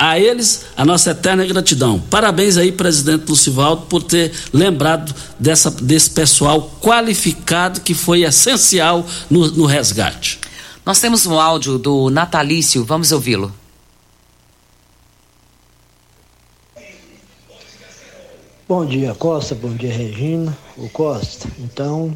A 0.04 0.18
eles, 0.18 0.64
a 0.76 0.84
nossa 0.84 1.12
eterna 1.12 1.46
gratidão. 1.46 2.00
Parabéns 2.00 2.56
aí, 2.56 2.72
presidente 2.72 3.30
Lucivaldo, 3.30 3.82
por 3.82 4.02
ter 4.02 4.32
lembrado 4.52 5.14
dessa, 5.38 5.70
desse 5.70 6.10
pessoal 6.10 6.72
qualificado 6.80 7.80
que 7.82 7.94
foi 7.94 8.24
essencial 8.24 9.06
no, 9.30 9.48
no 9.52 9.64
resgate. 9.64 10.40
Nós 10.84 10.98
temos 10.98 11.24
um 11.24 11.38
áudio 11.38 11.78
do 11.78 12.10
Natalício, 12.10 12.84
vamos 12.84 13.12
ouvi-lo. 13.12 13.54
Bom 18.68 18.84
dia, 18.84 19.14
Costa. 19.14 19.54
Bom 19.54 19.72
dia, 19.76 19.92
Regina. 19.92 20.58
O 20.76 20.88
Costa, 20.88 21.48
então, 21.60 22.12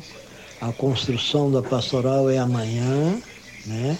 a 0.60 0.72
construção 0.72 1.52
da 1.52 1.62
pastoral 1.62 2.28
é 2.28 2.38
amanhã, 2.38 3.16
né? 3.64 3.96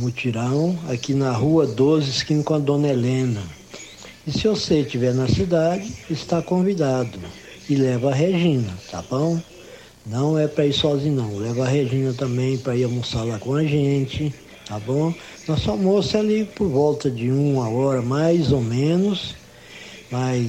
Mutirão 0.00 0.78
aqui 0.88 1.12
na 1.12 1.30
rua 1.30 1.66
12, 1.66 2.10
esquina 2.10 2.42
com 2.42 2.54
a 2.54 2.58
Dona 2.58 2.88
Helena. 2.88 3.42
E 4.26 4.32
se 4.32 4.48
você 4.48 4.80
estiver 4.80 5.12
na 5.12 5.28
cidade, 5.28 5.92
está 6.08 6.40
convidado. 6.40 7.18
E 7.68 7.74
leva 7.74 8.10
a 8.10 8.14
Regina, 8.14 8.72
tá 8.90 9.04
bom? 9.08 9.38
Não 10.06 10.38
é 10.38 10.48
para 10.48 10.66
ir 10.66 10.72
sozinho 10.72 11.16
não. 11.16 11.36
Leva 11.36 11.64
a 11.64 11.68
Regina 11.68 12.14
também 12.14 12.56
para 12.56 12.74
ir 12.74 12.84
almoçar 12.84 13.24
lá 13.24 13.38
com 13.38 13.54
a 13.54 13.62
gente, 13.62 14.34
tá 14.66 14.78
bom? 14.78 15.14
Nosso 15.46 15.70
almoço 15.70 16.16
é 16.16 16.20
ali 16.20 16.44
por 16.46 16.68
volta 16.68 17.10
de 17.10 17.30
uma 17.30 17.68
hora 17.68 18.00
mais 18.00 18.50
ou 18.52 18.62
menos. 18.62 19.34
Mas 20.10 20.48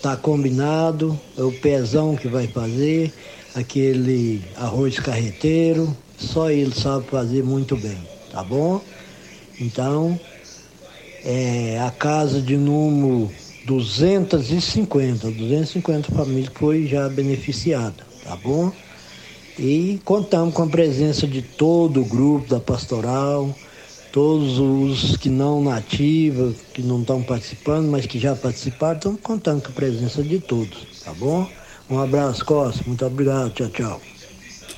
tá 0.00 0.16
combinado, 0.16 1.18
é 1.36 1.42
o 1.42 1.50
pezão 1.50 2.14
que 2.14 2.28
vai 2.28 2.46
fazer, 2.46 3.12
aquele 3.54 4.40
arroz 4.56 4.98
carreteiro, 5.00 5.94
só 6.16 6.48
ele 6.48 6.74
sabe 6.74 7.06
fazer 7.08 7.42
muito 7.42 7.76
bem 7.76 8.13
tá 8.34 8.42
bom? 8.42 8.84
Então, 9.60 10.18
é, 11.24 11.78
a 11.78 11.90
casa 11.92 12.42
de 12.42 12.56
número 12.56 13.30
250, 13.64 15.30
250 15.30 16.10
famílias 16.10 16.52
foi 16.52 16.84
já 16.88 17.08
beneficiada, 17.08 18.04
tá 18.24 18.34
bom? 18.34 18.72
E 19.56 20.00
contamos 20.04 20.52
com 20.52 20.64
a 20.64 20.66
presença 20.66 21.28
de 21.28 21.42
todo 21.42 22.02
o 22.02 22.04
grupo 22.04 22.48
da 22.48 22.58
pastoral, 22.58 23.56
todos 24.10 24.58
os 24.58 25.16
que 25.16 25.30
não 25.30 25.62
nativos, 25.62 26.56
que 26.72 26.82
não 26.82 27.02
estão 27.02 27.22
participando, 27.22 27.88
mas 27.88 28.04
que 28.04 28.18
já 28.18 28.34
participaram, 28.34 28.96
estamos 28.96 29.20
contando 29.22 29.62
com 29.62 29.68
a 29.68 29.74
presença 29.74 30.24
de 30.24 30.40
todos, 30.40 30.88
tá 31.04 31.14
bom? 31.14 31.54
Um 31.88 32.00
abraço, 32.00 32.44
Costa, 32.44 32.82
muito 32.84 33.06
obrigado, 33.06 33.52
tchau, 33.52 33.68
tchau. 33.68 34.13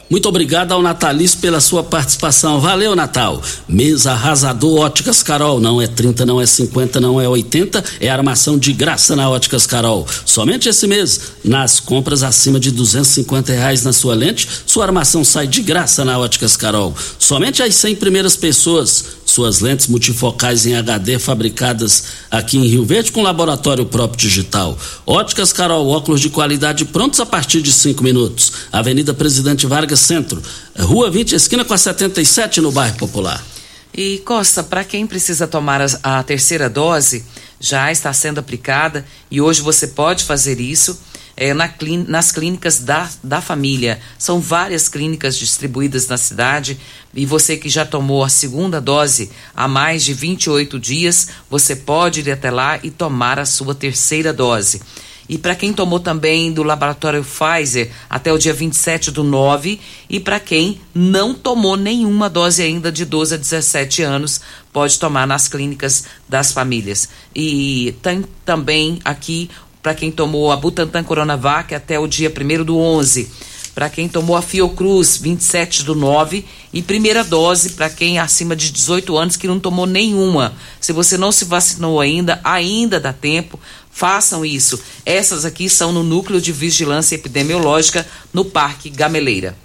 Muito 0.08 0.28
obrigado 0.28 0.70
ao 0.70 0.80
Natalício 0.80 1.40
pela 1.40 1.60
sua 1.60 1.82
participação. 1.82 2.60
Valeu, 2.60 2.94
Natal. 2.94 3.42
Mesa 3.68 4.12
arrasador 4.12 4.82
Óticas 4.82 5.20
Carol. 5.20 5.58
Não 5.58 5.82
é 5.82 5.88
30, 5.88 6.24
não 6.24 6.40
é 6.40 6.46
50, 6.46 7.00
não 7.00 7.20
é 7.20 7.28
80. 7.28 7.82
É 8.00 8.08
armação 8.08 8.56
de 8.56 8.72
graça 8.72 9.16
na 9.16 9.28
Óticas 9.28 9.66
Carol. 9.66 10.06
Somente 10.24 10.68
esse 10.68 10.86
mês, 10.86 11.20
nas 11.44 11.80
compras 11.80 12.22
acima 12.22 12.60
de 12.60 12.70
250 12.70 13.52
reais 13.52 13.82
na 13.82 13.92
sua 13.92 14.14
lente, 14.14 14.48
sua 14.64 14.84
armação 14.84 15.24
sai 15.24 15.48
de 15.48 15.60
graça 15.60 16.04
na 16.04 16.16
Óticas 16.16 16.56
Carol. 16.56 16.94
Somente 17.18 17.60
as 17.60 17.74
100 17.74 17.96
primeiras 17.96 18.36
pessoas 18.36 19.16
suas 19.36 19.60
lentes 19.60 19.86
multifocais 19.86 20.64
em 20.64 20.74
HD 20.74 21.18
fabricadas 21.18 22.04
aqui 22.30 22.56
em 22.56 22.66
Rio 22.66 22.86
Verde 22.86 23.12
com 23.12 23.22
laboratório 23.22 23.84
próprio 23.84 24.18
digital. 24.18 24.78
Óticas 25.04 25.52
Carol, 25.52 25.86
óculos 25.88 26.22
de 26.22 26.30
qualidade 26.30 26.86
prontos 26.86 27.20
a 27.20 27.26
partir 27.26 27.60
de 27.60 27.70
cinco 27.70 28.02
minutos. 28.02 28.50
Avenida 28.72 29.12
Presidente 29.12 29.66
Vargas 29.66 30.00
Centro, 30.00 30.42
Rua 30.78 31.10
20, 31.10 31.34
esquina 31.34 31.66
com 31.66 31.74
a 31.74 31.78
77 31.78 32.62
no 32.62 32.72
bairro 32.72 32.96
Popular. 32.96 33.44
E 33.92 34.22
Costa, 34.24 34.62
para 34.62 34.82
quem 34.84 35.06
precisa 35.06 35.46
tomar 35.46 35.82
a, 35.82 36.18
a 36.18 36.22
terceira 36.22 36.70
dose, 36.70 37.22
já 37.60 37.92
está 37.92 38.10
sendo 38.14 38.40
aplicada 38.40 39.04
e 39.30 39.38
hoje 39.38 39.60
você 39.60 39.88
pode 39.88 40.24
fazer 40.24 40.60
isso 40.60 40.98
é, 41.36 41.52
na 41.52 41.70
nas 42.08 42.32
clínicas 42.32 42.80
da, 42.80 43.08
da 43.22 43.40
família. 43.40 44.00
São 44.18 44.40
várias 44.40 44.88
clínicas 44.88 45.36
distribuídas 45.36 46.08
na 46.08 46.16
cidade 46.16 46.78
e 47.14 47.26
você 47.26 47.56
que 47.56 47.68
já 47.68 47.84
tomou 47.84 48.24
a 48.24 48.28
segunda 48.28 48.80
dose 48.80 49.30
há 49.54 49.68
mais 49.68 50.04
de 50.04 50.14
28 50.14 50.78
dias, 50.80 51.28
você 51.50 51.76
pode 51.76 52.20
ir 52.20 52.30
até 52.30 52.50
lá 52.50 52.78
e 52.82 52.90
tomar 52.90 53.38
a 53.38 53.44
sua 53.46 53.74
terceira 53.74 54.32
dose. 54.32 54.80
E 55.28 55.36
para 55.36 55.56
quem 55.56 55.72
tomou 55.72 55.98
também 55.98 56.52
do 56.52 56.62
laboratório 56.62 57.24
Pfizer 57.24 57.90
até 58.08 58.32
o 58.32 58.38
dia 58.38 58.52
27 58.52 59.10
do 59.10 59.24
9, 59.24 59.80
e 60.08 60.20
para 60.20 60.38
quem 60.38 60.80
não 60.94 61.34
tomou 61.34 61.76
nenhuma 61.76 62.30
dose 62.30 62.62
ainda 62.62 62.92
de 62.92 63.04
12 63.04 63.34
a 63.34 63.36
17 63.36 64.02
anos, 64.02 64.40
pode 64.72 64.98
tomar 64.98 65.26
nas 65.26 65.48
clínicas 65.48 66.04
das 66.28 66.52
famílias. 66.52 67.08
E 67.34 67.94
tem 68.02 68.24
também 68.44 69.00
aqui 69.04 69.50
para 69.86 69.94
quem 69.94 70.10
tomou 70.10 70.50
a 70.50 70.56
Butantan 70.56 71.04
Coronavac 71.04 71.72
até 71.72 71.96
o 71.96 72.08
dia 72.08 72.28
1 72.28 72.64
do 72.64 72.76
11. 72.76 73.28
Para 73.72 73.88
quem 73.88 74.08
tomou 74.08 74.34
a 74.34 74.42
Fiocruz, 74.42 75.16
27 75.16 75.84
do 75.84 75.94
9. 75.94 76.44
E 76.72 76.82
primeira 76.82 77.22
dose 77.22 77.70
para 77.70 77.88
quem 77.88 78.18
acima 78.18 78.56
de 78.56 78.72
18 78.72 79.16
anos 79.16 79.36
que 79.36 79.46
não 79.46 79.60
tomou 79.60 79.86
nenhuma. 79.86 80.52
Se 80.80 80.92
você 80.92 81.16
não 81.16 81.30
se 81.30 81.44
vacinou 81.44 82.00
ainda, 82.00 82.40
ainda 82.42 82.98
dá 82.98 83.12
tempo. 83.12 83.60
Façam 83.88 84.44
isso. 84.44 84.76
Essas 85.04 85.44
aqui 85.44 85.68
são 85.68 85.92
no 85.92 86.02
Núcleo 86.02 86.40
de 86.40 86.50
Vigilância 86.50 87.14
Epidemiológica 87.14 88.04
no 88.34 88.44
Parque 88.44 88.90
Gameleira. 88.90 89.56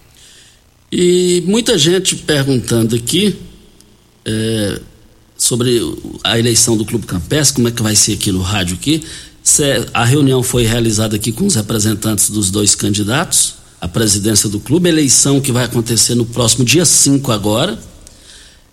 E 0.91 1.43
muita 1.47 1.79
gente 1.79 2.15
perguntando 2.15 2.95
aqui 2.95 3.39
é, 4.23 4.79
sobre 5.35 5.81
a 6.23 6.37
eleição 6.37 6.77
do 6.77 6.85
Clube 6.85 7.07
Campestre, 7.07 7.55
como 7.55 7.69
é 7.69 7.71
que 7.71 7.81
vai 7.81 7.95
ser 7.95 8.13
aqui 8.13 8.31
no 8.31 8.43
rádio 8.43 8.75
aqui. 8.75 9.03
A 9.93 10.05
reunião 10.05 10.43
foi 10.43 10.63
realizada 10.63 11.15
aqui 11.15 11.31
com 11.31 11.45
os 11.45 11.55
representantes 11.55 12.29
dos 12.29 12.51
dois 12.51 12.75
candidatos 12.75 13.55
à 13.79 13.87
presidência 13.87 14.47
do 14.47 14.59
clube, 14.59 14.87
eleição 14.87 15.41
que 15.41 15.51
vai 15.51 15.65
acontecer 15.65 16.13
no 16.13 16.25
próximo 16.25 16.63
dia 16.63 16.85
5 16.85 17.31
agora. 17.31 17.77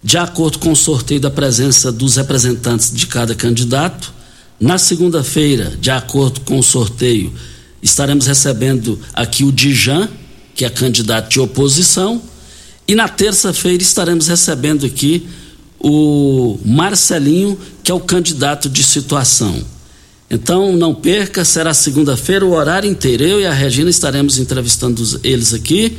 De 0.05 0.19
acordo 0.19 0.59
com 0.59 0.71
o 0.71 0.77
sorteio 0.77 1.21
da 1.21 1.31
presença 1.31 1.91
dos 1.91 2.17
representantes 2.17 2.93
de 2.93 3.07
cada 3.07 3.35
candidato, 3.35 4.13
na 4.61 4.77
segunda-feira, 4.77 5.77
de 5.81 5.91
acordo 5.91 6.41
com 6.43 6.59
o 6.59 6.63
sorteio, 6.63 7.33
estaremos 7.83 8.27
recebendo 8.27 9.01
aqui 9.15 9.45
o 9.45 9.51
Dijan, 9.51 10.09
que 10.55 10.65
é 10.65 10.71
candidato 10.71 11.31
de 11.31 11.41
oposição, 11.41 12.21
e 12.87 12.95
na 12.95 13.09
terça-feira 13.09 13.83
estaremos 13.83 14.27
recebendo 14.27 14.85
aqui 14.85 15.27
o 15.81 16.59
Marcelinho, 16.65 17.59
que 17.83 17.91
é 17.91 17.95
o 17.95 18.01
candidato 18.01 18.69
de 18.69 18.83
situação. 18.83 19.65
Então 20.31 20.77
não 20.77 20.95
perca, 20.95 21.45
será 21.45 21.73
segunda-feira 21.73 22.45
o 22.45 22.53
horário 22.53 22.89
inteiro. 22.91 23.25
Eu 23.25 23.41
e 23.41 23.47
a 23.47 23.53
Regina 23.53 23.89
estaremos 23.89 24.39
entrevistando 24.39 25.03
eles 25.25 25.55
aqui 25.55 25.97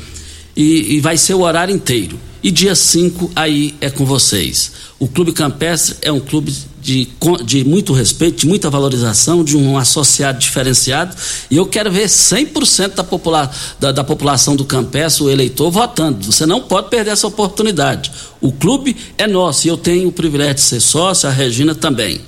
e, 0.56 0.96
e 0.96 1.00
vai 1.00 1.18
ser 1.18 1.34
o 1.34 1.42
horário 1.42 1.74
inteiro. 1.74 2.20
E 2.42 2.52
dia 2.52 2.76
5 2.76 3.32
aí 3.36 3.76
é 3.82 3.90
com 3.90 4.06
vocês. 4.06 4.72
O 4.98 5.08
Clube 5.08 5.34
Campestre 5.34 5.98
é 6.02 6.12
um 6.12 6.20
clube 6.20 6.54
de, 6.82 7.08
de 7.44 7.64
muito 7.66 7.92
respeito, 7.92 8.42
de 8.42 8.48
muita 8.48 8.70
valorização, 8.70 9.44
de 9.44 9.58
um 9.58 9.78
associado 9.78 10.40
diferenciado. 10.40 11.16
E 11.50 11.58
eu 11.58 11.66
quero 11.66 11.92
ver 11.92 12.08
100% 12.08 12.96
da, 12.96 13.04
popula 13.04 13.50
da, 13.80 13.92
da 13.92 14.04
população 14.04 14.56
do 14.56 14.64
Campestre, 14.64 15.24
o 15.24 15.30
eleitor, 15.30 15.70
votando. 15.70 16.32
Você 16.32 16.46
não 16.46 16.62
pode 16.62 16.90
perder 16.90 17.12
essa 17.12 17.28
oportunidade. 17.28 18.12
O 18.40 18.52
clube 18.52 18.96
é 19.18 19.28
nosso 19.28 19.68
e 19.68 19.70
eu 19.70 19.78
tenho 19.78 20.08
o 20.08 20.12
privilégio 20.12 20.56
de 20.56 20.62
ser 20.62 20.80
sócio, 20.80 21.28
a 21.28 21.32
Regina 21.32 21.76
também. 21.76 22.22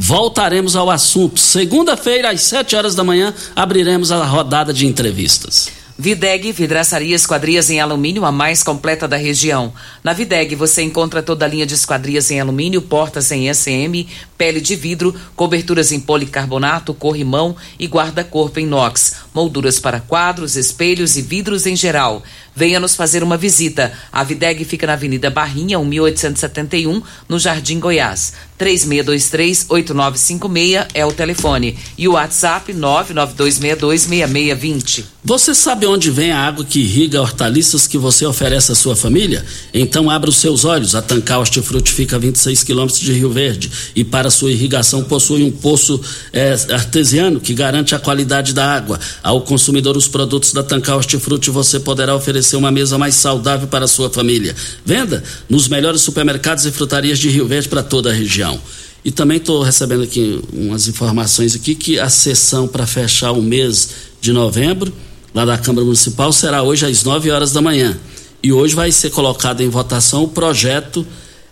Voltaremos 0.00 0.76
ao 0.76 0.88
assunto. 0.88 1.40
Segunda-feira, 1.40 2.30
às 2.30 2.42
7 2.42 2.76
horas 2.76 2.94
da 2.94 3.02
manhã, 3.02 3.34
abriremos 3.56 4.12
a 4.12 4.24
rodada 4.24 4.72
de 4.72 4.86
entrevistas. 4.86 5.72
Videg 6.00 6.52
Vidraçaria 6.52 7.16
Esquadrias 7.16 7.68
em 7.70 7.80
Alumínio, 7.80 8.24
a 8.24 8.30
mais 8.30 8.62
completa 8.62 9.08
da 9.08 9.16
região. 9.16 9.72
Na 10.04 10.12
Videg 10.12 10.54
você 10.54 10.82
encontra 10.82 11.20
toda 11.20 11.44
a 11.44 11.48
linha 11.48 11.66
de 11.66 11.74
esquadrias 11.74 12.30
em 12.30 12.38
alumínio, 12.38 12.80
portas 12.80 13.32
em 13.32 13.52
SM, 13.52 14.06
pele 14.36 14.60
de 14.60 14.76
vidro, 14.76 15.12
coberturas 15.34 15.90
em 15.90 15.98
policarbonato, 15.98 16.94
corrimão 16.94 17.56
e 17.80 17.88
guarda-corpo 17.88 18.60
em 18.60 18.62
inox, 18.62 19.16
molduras 19.34 19.80
para 19.80 19.98
quadros, 19.98 20.54
espelhos 20.54 21.16
e 21.16 21.22
vidros 21.22 21.66
em 21.66 21.74
geral. 21.74 22.22
Venha 22.58 22.80
nos 22.80 22.96
fazer 22.96 23.22
uma 23.22 23.36
visita. 23.36 23.92
A 24.10 24.24
Videg 24.24 24.64
fica 24.64 24.84
na 24.84 24.94
Avenida 24.94 25.30
Barrinha, 25.30 25.78
1871, 25.78 27.00
no 27.28 27.38
Jardim 27.38 27.78
Goiás. 27.78 28.32
3623-8956 28.58 30.88
é 30.92 31.06
o 31.06 31.12
telefone. 31.12 31.78
E 31.96 32.08
o 32.08 32.14
WhatsApp 32.14 32.74
992626620. 32.74 35.04
Você 35.24 35.54
sabe 35.54 35.86
onde 35.86 36.10
vem 36.10 36.32
a 36.32 36.40
água 36.40 36.64
que 36.64 36.80
irriga 36.80 37.20
hortaliças 37.20 37.86
que 37.86 37.98
você 37.98 38.26
oferece 38.26 38.72
à 38.72 38.74
sua 38.74 38.96
família? 38.96 39.44
Então 39.72 40.10
abra 40.10 40.30
os 40.30 40.38
seus 40.38 40.64
olhos. 40.64 40.96
A 40.96 41.02
Tancar 41.02 41.38
Hortifruti 41.38 41.92
fica 41.92 42.16
a 42.16 42.18
26 42.18 42.64
quilômetros 42.64 42.98
de 42.98 43.12
Rio 43.12 43.30
Verde 43.30 43.70
e 43.94 44.02
para 44.02 44.30
sua 44.30 44.50
irrigação 44.50 45.04
possui 45.04 45.44
um 45.44 45.52
poço 45.52 46.00
é, 46.32 46.54
artesiano 46.72 47.38
que 47.38 47.54
garante 47.54 47.94
a 47.94 47.98
qualidade 47.98 48.52
da 48.52 48.66
água. 48.66 48.98
Ao 49.22 49.40
consumidor 49.42 49.96
os 49.96 50.08
produtos 50.08 50.52
da 50.52 50.64
Tancar 50.64 50.96
Hortifruti 50.96 51.50
você 51.50 51.78
poderá 51.78 52.16
oferecer 52.16 52.47
uma 52.56 52.70
mesa 52.70 52.96
mais 52.98 53.14
saudável 53.14 53.68
para 53.68 53.84
a 53.84 53.88
sua 53.88 54.10
família. 54.10 54.54
Venda 54.84 55.22
nos 55.48 55.68
melhores 55.68 56.00
supermercados 56.00 56.64
e 56.66 56.70
frutarias 56.70 57.18
de 57.18 57.28
Rio 57.28 57.46
Verde 57.46 57.68
para 57.68 57.82
toda 57.82 58.10
a 58.10 58.12
região. 58.12 58.60
E 59.04 59.10
também 59.10 59.36
estou 59.36 59.62
recebendo 59.62 60.02
aqui 60.02 60.40
umas 60.52 60.88
informações 60.88 61.54
aqui 61.54 61.74
que 61.74 61.98
a 61.98 62.08
sessão 62.08 62.66
para 62.66 62.86
fechar 62.86 63.32
o 63.32 63.42
mês 63.42 63.90
de 64.20 64.32
novembro, 64.32 64.92
lá 65.34 65.44
da 65.44 65.56
Câmara 65.56 65.84
Municipal, 65.84 66.32
será 66.32 66.62
hoje 66.62 66.84
às 66.84 67.04
9 67.04 67.30
horas 67.30 67.52
da 67.52 67.62
manhã. 67.62 67.98
E 68.42 68.52
hoje 68.52 68.74
vai 68.74 68.90
ser 68.92 69.10
colocado 69.10 69.62
em 69.62 69.68
votação 69.68 70.24
o 70.24 70.28
projeto 70.28 71.06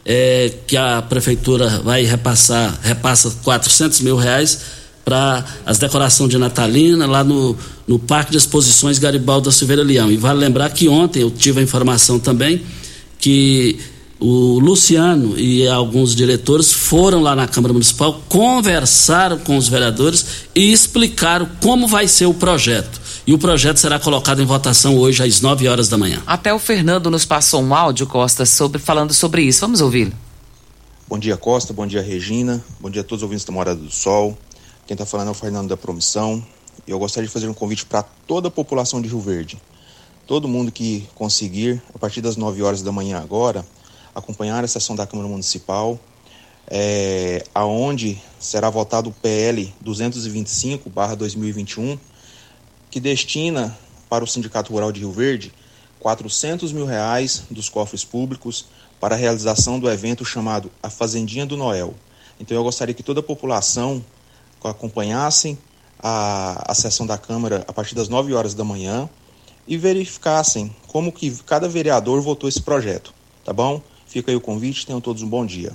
é, 0.05 0.53
que 0.67 0.77
a 0.77 1.03
prefeitura 1.03 1.81
vai 1.81 2.05
repassar, 2.05 2.79
repassa 2.83 3.31
400 3.43 4.01
mil 4.01 4.17
reais 4.17 4.61
para 5.07 5.45
as 5.65 5.79
decorações 5.79 6.29
de 6.31 6.37
Natalina 6.37 7.07
lá 7.07 7.23
no, 7.23 7.57
no 7.87 7.97
Parque 7.97 8.33
de 8.33 8.39
Exposições 8.39 8.99
Garibaldo 8.99 9.45
da 9.45 9.53
Silveira 9.53 9.85
Leão. 9.85 10.11
E 10.11 10.17
vale 10.17 10.41
lembrar 10.41 10.69
que 10.71 10.89
ontem 10.89 11.23
eu 11.23 11.31
tive 11.31 11.61
a 11.61 11.63
informação 11.63 12.19
também 12.19 12.61
que 13.17 13.79
o 14.19 14.59
Luciano 14.59 15.39
e 15.39 15.69
alguns 15.69 16.13
diretores 16.13 16.73
foram 16.73 17.21
lá 17.21 17.37
na 17.37 17.47
Câmara 17.47 17.73
Municipal, 17.73 18.21
conversaram 18.29 19.39
com 19.39 19.57
os 19.57 19.69
vereadores 19.69 20.27
e 20.53 20.73
explicaram 20.73 21.49
como 21.63 21.87
vai 21.87 22.09
ser 22.09 22.27
o 22.27 22.35
projeto. 22.35 23.01
E 23.25 23.33
o 23.33 23.39
projeto 23.39 23.77
será 23.77 24.01
colocado 24.01 24.43
em 24.43 24.45
votação 24.45 24.99
hoje 24.99 25.23
às 25.23 25.41
9 25.41 25.69
horas 25.69 25.89
da 25.89 25.97
manhã. 25.97 26.21
Até 26.27 26.53
o 26.53 26.59
Fernando 26.59 27.13
nos 27.13 27.25
passou 27.25 27.63
um 27.63 27.73
áudio, 27.73 28.09
Costa, 28.09 28.45
sobre, 28.45 28.81
falando 28.81 29.15
sobre 29.15 29.43
isso. 29.43 29.61
Vamos 29.61 29.81
ouvi-lo. 29.81 30.13
Bom 31.09 31.17
dia, 31.17 31.37
Costa. 31.37 31.73
Bom 31.73 31.87
dia, 31.87 32.03
Regina. 32.03 32.61
Bom 32.81 32.91
dia 32.91 33.03
a 33.03 33.05
todos 33.05 33.21
os 33.21 33.23
ouvintes 33.23 33.45
da 33.45 33.53
Morada 33.53 33.81
do 33.81 33.91
Sol. 33.93 34.37
Quem 34.87 34.95
está 34.95 35.05
falando 35.05 35.29
é 35.29 35.33
o 35.33 35.35
Fernando 35.35 35.69
da 35.69 35.77
Promissão. 35.77 36.43
E 36.87 36.93
eu 36.93 36.99
gostaria 37.01 37.27
de 37.27 37.33
fazer 37.33 37.49
um 37.49 37.55
convite 37.55 37.85
para 37.85 38.05
toda 38.05 38.47
a 38.47 38.51
população 38.51 39.03
de 39.03 39.09
Rio 39.09 39.19
Verde. 39.19 39.61
Todo 40.29 40.47
mundo 40.47 40.71
que 40.71 41.09
conseguir, 41.17 41.83
a 41.93 41.99
partir 41.99 42.21
das 42.21 42.37
9 42.37 42.63
horas 42.63 42.83
da 42.83 42.93
manhã 42.93 43.19
agora, 43.19 43.67
acompanhar 44.15 44.63
a 44.63 44.69
sessão 44.69 44.95
da 44.95 45.05
Câmara 45.05 45.29
Municipal, 45.29 45.99
é, 46.69 47.43
aonde 47.53 48.23
será 48.39 48.71
votado 48.71 49.11
o 49.11 49.13
PL 49.13 49.75
225/2021 49.85 51.99
que 52.89 53.01
destina 53.01 53.77
para 54.09 54.23
o 54.23 54.27
Sindicato 54.27 54.73
Rural 54.73 54.93
de 54.93 55.01
Rio 55.01 55.11
Verde 55.11 55.53
400 55.99 56.73
mil 56.73 56.87
reais 56.87 57.43
dos 57.51 57.69
cofres 57.69 58.05
públicos 58.05 58.67
para 59.01 59.17
a 59.17 59.19
realização 59.19 59.81
do 59.81 59.91
evento 59.91 60.25
chamado 60.25 60.71
A 60.81 60.89
Fazendinha 60.89 61.45
do 61.45 61.57
Noel. 61.57 61.93
Então 62.39 62.57
eu 62.57 62.63
gostaria 62.63 62.95
que 62.95 63.03
toda 63.03 63.19
a 63.19 63.23
população 63.23 64.05
acompanhassem 64.65 65.59
a, 65.99 66.71
a 66.71 66.75
sessão 66.75 67.07
da 67.07 67.17
Câmara 67.19 67.65
a 67.67 67.73
partir 67.73 67.95
das 67.95 68.09
9 68.09 68.35
horas 68.35 68.55
da 68.55 68.65
manhã 68.65 69.09
e 69.67 69.77
verificassem 69.77 70.75
como 70.87 71.11
que 71.11 71.31
cada 71.45 71.69
vereador 71.69 72.21
votou 72.21 72.49
esse 72.49 72.61
projeto, 72.61 73.13
tá 73.45 73.53
bom? 73.53 73.83
Fica 74.07 74.31
aí 74.31 74.37
o 74.37 74.41
convite, 74.41 74.87
tenham 74.87 75.01
todos 75.01 75.23
um 75.23 75.29
bom 75.29 75.45
dia. 75.45 75.73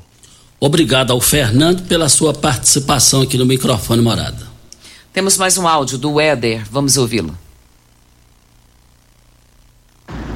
Obrigado 0.59 1.11
ao 1.11 1.19
Fernando 1.19 1.83
pela 1.87 2.07
sua 2.07 2.33
participação 2.33 3.21
aqui 3.21 3.37
no 3.37 3.45
microfone 3.45 4.01
Morada. 4.01 4.47
Temos 5.11 5.37
mais 5.37 5.57
um 5.57 5.67
áudio 5.67 5.97
do 5.97 6.19
Éder, 6.19 6.65
vamos 6.69 6.95
ouvi-lo. 6.97 7.37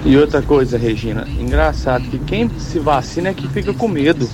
E 0.04 0.16
outra 0.18 0.42
coisa, 0.42 0.78
Regina, 0.78 1.28
engraçado 1.40 2.08
que 2.10 2.20
quem 2.20 2.48
se 2.60 2.78
vacina 2.78 3.30
é 3.30 3.34
que 3.34 3.48
fica 3.48 3.74
com 3.74 3.88
medo. 3.88 4.30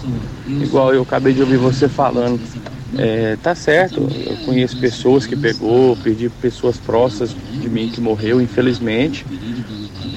Igual 0.45 0.93
eu 0.93 1.03
acabei 1.03 1.33
de 1.33 1.41
ouvir 1.41 1.55
você 1.57 1.87
falando. 1.87 2.41
É, 2.97 3.37
tá 3.41 3.55
certo, 3.55 4.01
eu 4.01 4.37
conheço 4.45 4.79
pessoas 4.79 5.25
que 5.25 5.35
pegou, 5.35 5.95
perdi 5.97 6.29
pessoas 6.29 6.77
próximas 6.77 7.35
de 7.51 7.69
mim 7.69 7.89
que 7.89 8.01
morreu, 8.01 8.41
infelizmente. 8.41 9.25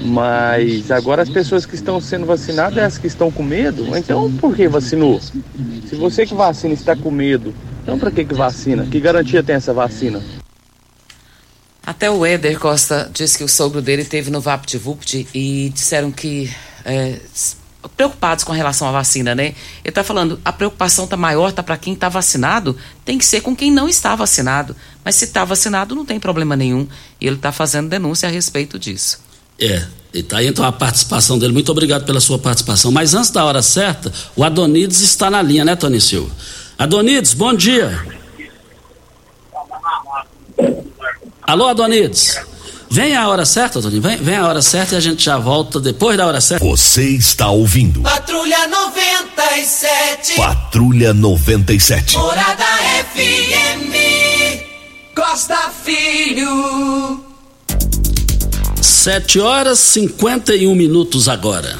Mas 0.03 0.91
agora 0.91 1.23
as 1.23 1.29
pessoas 1.29 1.65
que 1.65 1.73
estão 1.73 1.99
sendo 1.99 2.25
vacinadas 2.25 2.77
é 2.77 2.83
as 2.83 2.97
que 2.97 3.07
estão 3.07 3.31
com 3.31 3.41
medo. 3.41 3.97
Então 3.97 4.31
por 4.33 4.55
que 4.55 4.67
vacinou? 4.67 5.19
Se 5.19 5.95
você 5.95 6.25
que 6.25 6.35
vacina 6.35 6.73
está 6.73 6.95
com 6.95 7.09
medo 7.09 7.53
então, 7.85 7.99
para 7.99 8.09
que, 8.09 8.25
que 8.25 8.33
vacina? 8.33 8.83
Que 8.87 8.99
garantia 8.99 9.43
tem 9.43 9.55
essa 9.55 9.71
vacina? 9.71 10.19
Até 11.85 12.09
o 12.09 12.25
Éder 12.25 12.57
Costa 12.59 13.07
disse 13.13 13.37
que 13.37 13.43
o 13.43 13.47
sogro 13.47 13.79
dele 13.79 14.03
teve 14.03 14.31
no 14.31 14.41
VaptVupt 14.41 15.27
e 15.31 15.69
disseram 15.69 16.11
que. 16.11 16.51
É, 16.83 17.19
preocupados 17.89 18.43
com 18.43 18.51
relação 18.51 18.87
à 18.87 18.91
vacina, 18.91 19.35
né? 19.35 19.47
Ele 19.47 19.55
está 19.85 20.03
falando, 20.03 20.39
a 20.43 20.51
preocupação 20.51 21.05
está 21.05 21.17
maior, 21.17 21.49
está 21.49 21.63
para 21.63 21.77
quem 21.77 21.93
está 21.93 22.09
vacinado, 22.09 22.75
tem 23.03 23.17
que 23.17 23.25
ser 23.25 23.41
com 23.41 23.55
quem 23.55 23.71
não 23.71 23.87
está 23.87 24.15
vacinado. 24.15 24.75
Mas 25.03 25.15
se 25.15 25.25
está 25.25 25.45
vacinado, 25.45 25.95
não 25.95 26.05
tem 26.05 26.19
problema 26.19 26.55
nenhum. 26.55 26.87
E 27.19 27.27
ele 27.27 27.35
está 27.35 27.51
fazendo 27.51 27.89
denúncia 27.89 28.27
a 28.27 28.31
respeito 28.31 28.79
disso. 28.79 29.19
É, 29.59 29.85
e 30.13 30.23
tá 30.23 30.37
aí 30.37 30.47
então 30.47 30.65
a 30.65 30.71
participação 30.71 31.37
dele. 31.37 31.53
Muito 31.53 31.71
obrigado 31.71 32.05
pela 32.05 32.19
sua 32.19 32.39
participação. 32.39 32.91
Mas 32.91 33.13
antes 33.13 33.29
da 33.29 33.45
hora 33.45 33.61
certa, 33.61 34.11
o 34.35 34.43
Adonides 34.43 35.01
está 35.01 35.29
na 35.29 35.41
linha, 35.41 35.63
né, 35.63 35.75
Tony 35.75 36.01
Silva? 36.01 36.31
Adonides, 36.77 37.33
bom 37.33 37.53
dia. 37.53 38.05
Alô, 41.43 41.67
Adonides. 41.67 42.39
Vem 42.95 43.13
a 43.13 43.27
hora 43.27 43.45
certa, 43.45 43.79
Adonides. 43.79 44.01
Vem, 44.01 44.15
vem 44.23 44.37
a 44.37 44.47
hora 44.47 44.61
certa 44.61 44.95
e 44.95 44.97
a 44.97 45.01
gente 45.01 45.21
já 45.21 45.37
volta 45.37 45.81
depois 45.81 46.15
da 46.15 46.25
hora 46.25 46.39
certa. 46.39 46.63
Você 46.63 47.03
está 47.09 47.49
ouvindo. 47.49 47.99
Patrulha 48.01 48.67
97. 48.67 50.35
Patrulha 50.37 51.13
97. 51.13 52.17
Morada 52.17 52.63
FM. 53.13 53.91
Costa 55.13 55.57
Filho. 55.83 57.21
Sete 58.81 59.41
horas 59.41 59.79
cinquenta 59.79 60.55
e 60.55 60.65
um 60.65 60.73
minutos 60.73 61.27
agora. 61.27 61.77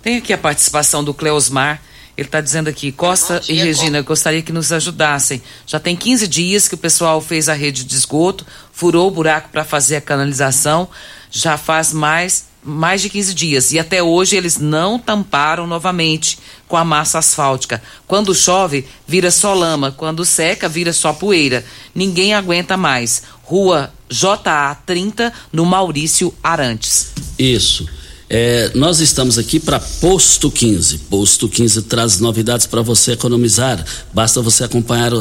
Tem 0.00 0.18
aqui 0.18 0.32
a 0.32 0.38
participação 0.38 1.02
do 1.02 1.12
Cleosmar 1.12 1.82
Ele 2.16 2.28
está 2.28 2.40
dizendo 2.40 2.68
aqui, 2.68 2.92
Costa 2.92 3.40
dia, 3.40 3.54
e 3.54 3.58
Regina, 3.58 3.98
eu 3.98 4.04
gostaria 4.04 4.42
que 4.42 4.52
nos 4.52 4.70
ajudassem. 4.70 5.42
Já 5.66 5.80
tem 5.80 5.96
15 5.96 6.28
dias 6.28 6.68
que 6.68 6.76
o 6.76 6.78
pessoal 6.78 7.20
fez 7.20 7.48
a 7.48 7.54
rede 7.54 7.82
de 7.84 7.96
esgoto, 7.96 8.46
furou 8.72 9.08
o 9.08 9.10
buraco 9.10 9.50
para 9.50 9.64
fazer 9.64 9.96
a 9.96 10.00
canalização, 10.00 10.88
já 11.30 11.56
faz 11.56 11.92
mais 11.92 12.50
mais 12.64 13.02
de 13.02 13.10
15 13.10 13.34
dias 13.34 13.72
e 13.72 13.78
até 13.78 14.00
hoje 14.02 14.36
eles 14.36 14.56
não 14.56 14.96
tamparam 14.96 15.66
novamente 15.66 16.38
com 16.68 16.76
a 16.76 16.84
massa 16.84 17.18
asfáltica. 17.18 17.82
Quando 18.06 18.34
chove, 18.34 18.86
vira 19.06 19.32
só 19.32 19.52
lama, 19.52 19.90
quando 19.90 20.24
seca, 20.24 20.68
vira 20.68 20.92
só 20.92 21.12
poeira. 21.12 21.64
Ninguém 21.92 22.34
aguenta 22.34 22.76
mais. 22.76 23.24
Rua 23.42 23.92
JA 24.08 24.76
30, 24.86 25.32
no 25.52 25.66
Maurício 25.66 26.32
Arantes. 26.42 27.12
Isso. 27.38 27.88
É, 28.34 28.70
nós 28.74 28.98
estamos 28.98 29.36
aqui 29.36 29.60
para 29.60 29.78
Posto 29.78 30.50
15. 30.50 31.00
Posto 31.10 31.46
15 31.50 31.82
traz 31.82 32.18
novidades 32.18 32.64
para 32.64 32.80
você 32.80 33.12
economizar. 33.12 33.84
Basta 34.10 34.40
você 34.40 34.64
acompanhar 34.64 35.12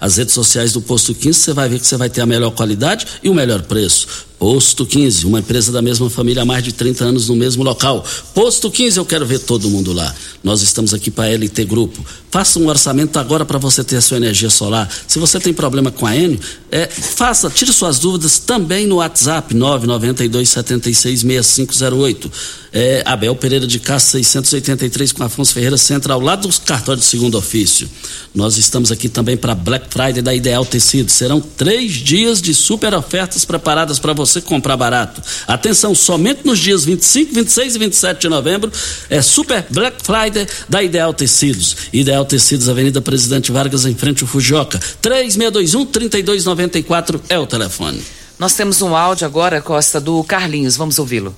as 0.00 0.16
redes 0.16 0.32
sociais 0.32 0.72
do 0.72 0.80
Posto 0.80 1.12
15, 1.12 1.40
você 1.40 1.52
vai 1.52 1.68
ver 1.68 1.80
que 1.80 1.86
você 1.88 1.96
vai 1.96 2.08
ter 2.08 2.20
a 2.20 2.26
melhor 2.26 2.52
qualidade 2.52 3.04
e 3.20 3.28
o 3.28 3.34
melhor 3.34 3.62
preço. 3.62 4.06
Posto 4.38 4.84
15, 4.84 5.24
uma 5.24 5.38
empresa 5.38 5.72
da 5.72 5.80
mesma 5.80 6.10
família 6.10 6.42
há 6.42 6.44
mais 6.44 6.62
de 6.62 6.70
30 6.70 7.04
anos 7.04 7.28
no 7.28 7.36
mesmo 7.36 7.64
local. 7.64 8.04
Posto 8.34 8.70
15, 8.70 8.98
eu 8.98 9.04
quero 9.06 9.24
ver 9.24 9.38
todo 9.38 9.70
mundo 9.70 9.94
lá. 9.94 10.14
Nós 10.44 10.60
estamos 10.60 10.92
aqui 10.92 11.10
para 11.10 11.24
a 11.24 11.34
LT 11.34 11.64
Grupo. 11.64 12.04
Faça 12.30 12.58
um 12.58 12.68
orçamento 12.68 13.18
agora 13.18 13.46
para 13.46 13.58
você 13.58 13.82
ter 13.82 13.96
a 13.96 14.00
sua 14.00 14.18
energia 14.18 14.50
solar. 14.50 14.90
Se 15.08 15.18
você 15.18 15.40
tem 15.40 15.54
problema 15.54 15.90
com 15.90 16.06
a 16.06 16.14
Enio, 16.14 16.38
é, 16.70 16.86
faça, 16.86 17.48
tire 17.48 17.72
suas 17.72 17.98
dúvidas 17.98 18.38
também 18.38 18.86
no 18.86 18.96
WhatsApp 18.96 19.54
992 19.54 20.48
76 20.50 21.20
6508. 21.20 22.30
É, 22.78 23.02
Abel 23.06 23.34
Pereira 23.34 23.66
de 23.66 23.80
Castro 23.80 24.18
683 24.18 25.10
com 25.10 25.22
Afonso 25.22 25.54
Ferreira 25.54 25.78
Centro, 25.78 26.12
ao 26.12 26.20
lado 26.20 26.46
dos 26.46 26.58
cartórios 26.58 27.06
de 27.06 27.10
segundo 27.10 27.38
ofício. 27.38 27.88
Nós 28.34 28.58
estamos 28.58 28.92
aqui 28.92 29.08
também 29.08 29.34
para 29.34 29.54
Black 29.54 29.86
Friday 29.88 30.20
da 30.20 30.34
Ideal 30.34 30.62
Tecido. 30.62 31.10
Serão 31.10 31.40
três 31.40 31.92
dias 31.92 32.42
de 32.42 32.52
super 32.52 32.92
ofertas 32.92 33.46
preparadas 33.46 33.98
para 33.98 34.12
você 34.12 34.42
comprar 34.42 34.76
barato. 34.76 35.22
Atenção, 35.48 35.94
somente 35.94 36.44
nos 36.44 36.58
dias 36.58 36.84
25, 36.84 37.32
26 37.32 37.76
e 37.76 37.78
27 37.78 38.20
de 38.20 38.28
novembro 38.28 38.70
é 39.08 39.22
Super 39.22 39.64
Black 39.70 40.04
Friday 40.04 40.46
da 40.68 40.82
Ideal 40.82 41.14
Tecidos. 41.14 41.78
Ideal 41.94 42.26
Tecidos, 42.26 42.68
Avenida 42.68 43.00
Presidente 43.00 43.50
Vargas, 43.50 43.86
em 43.86 43.94
frente 43.94 44.22
ao 44.22 44.28
Fujioka. 44.28 44.78
3621-3294 45.02 47.22
é 47.30 47.38
o 47.38 47.46
telefone. 47.46 48.02
Nós 48.38 48.52
temos 48.52 48.82
um 48.82 48.94
áudio 48.94 49.26
agora, 49.26 49.62
Costa, 49.62 49.98
do 49.98 50.22
Carlinhos. 50.24 50.76
Vamos 50.76 50.98
ouvi-lo. 50.98 51.34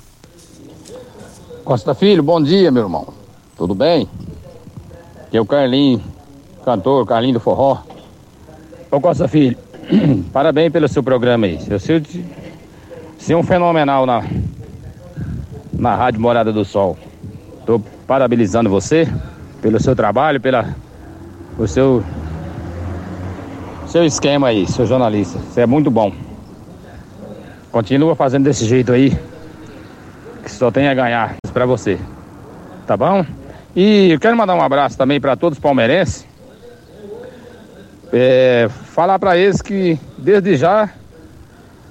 Costa 1.69 1.95
Filho, 1.95 2.23
bom 2.23 2.43
dia, 2.43 2.71
meu 2.71 2.85
irmão. 2.85 3.09
Tudo 3.55 3.75
bem? 3.75 4.09
Aqui 5.27 5.37
é 5.37 5.41
o 5.43 5.45
Carlinho, 5.45 6.03
cantor, 6.65 7.05
Carlinho 7.05 7.35
do 7.35 7.41
Forró. 7.41 7.83
Ô 8.91 8.99
Costa 8.99 9.29
Filho, 9.29 9.55
parabéns 10.33 10.73
pelo 10.73 10.89
seu 10.89 11.03
programa 11.03 11.45
aí. 11.45 11.59
Você, 11.59 12.03
você 13.19 13.35
é 13.35 13.37
um 13.37 13.43
fenomenal 13.43 14.07
na, 14.07 14.25
na 15.75 15.95
Rádio 15.95 16.23
Morada 16.23 16.51
do 16.51 16.65
Sol. 16.65 16.97
Tô 17.67 17.79
parabenizando 18.07 18.71
você 18.71 19.07
pelo 19.61 19.79
seu 19.79 19.95
trabalho, 19.95 20.41
pela 20.41 20.75
o 21.59 21.69
seu 21.69 22.03
seu 23.87 24.07
esquema 24.07 24.47
aí, 24.47 24.67
seu 24.67 24.87
jornalista. 24.87 25.39
Você 25.39 25.61
é 25.61 25.67
muito 25.67 25.91
bom. 25.91 26.15
Continua 27.71 28.17
fazendo 28.17 28.45
desse 28.45 28.65
jeito 28.65 28.91
aí, 28.91 29.15
que 30.43 30.51
só 30.51 30.71
tem 30.71 30.89
a 30.89 30.95
ganhar 30.95 31.37
para 31.59 31.67
você. 31.67 31.99
Tá 32.87 32.97
bom? 32.97 33.27
E 33.75 34.13
eu 34.13 34.21
quero 34.21 34.37
mandar 34.37 34.55
um 34.55 34.63
abraço 34.63 34.97
também 34.97 35.21
para 35.21 35.35
todos 35.35 35.59
os 35.59 35.63
palmeirenses. 35.63 36.25
É, 38.13 38.71
falar 38.95 39.19
para 39.19 39.37
eles 39.37 39.61
que 39.61 39.99
desde 40.17 40.57
já 40.57 40.89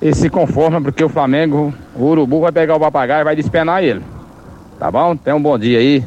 eles 0.02 0.18
se 0.18 0.30
conformam 0.30 0.82
porque 0.82 1.04
o 1.04 1.10
Flamengo, 1.10 1.74
o 1.94 2.06
Urubu 2.06 2.40
vai 2.40 2.52
pegar 2.54 2.78
o 2.78 2.80
papagaio 2.80 3.22
e 3.22 3.24
vai 3.26 3.36
despenar 3.36 3.84
ele. 3.84 4.02
Tá 4.80 4.90
bom? 4.90 5.18
Tenha 5.18 5.36
um 5.36 5.42
bom 5.42 5.60
dia 5.60 5.80
aí. 5.80 6.02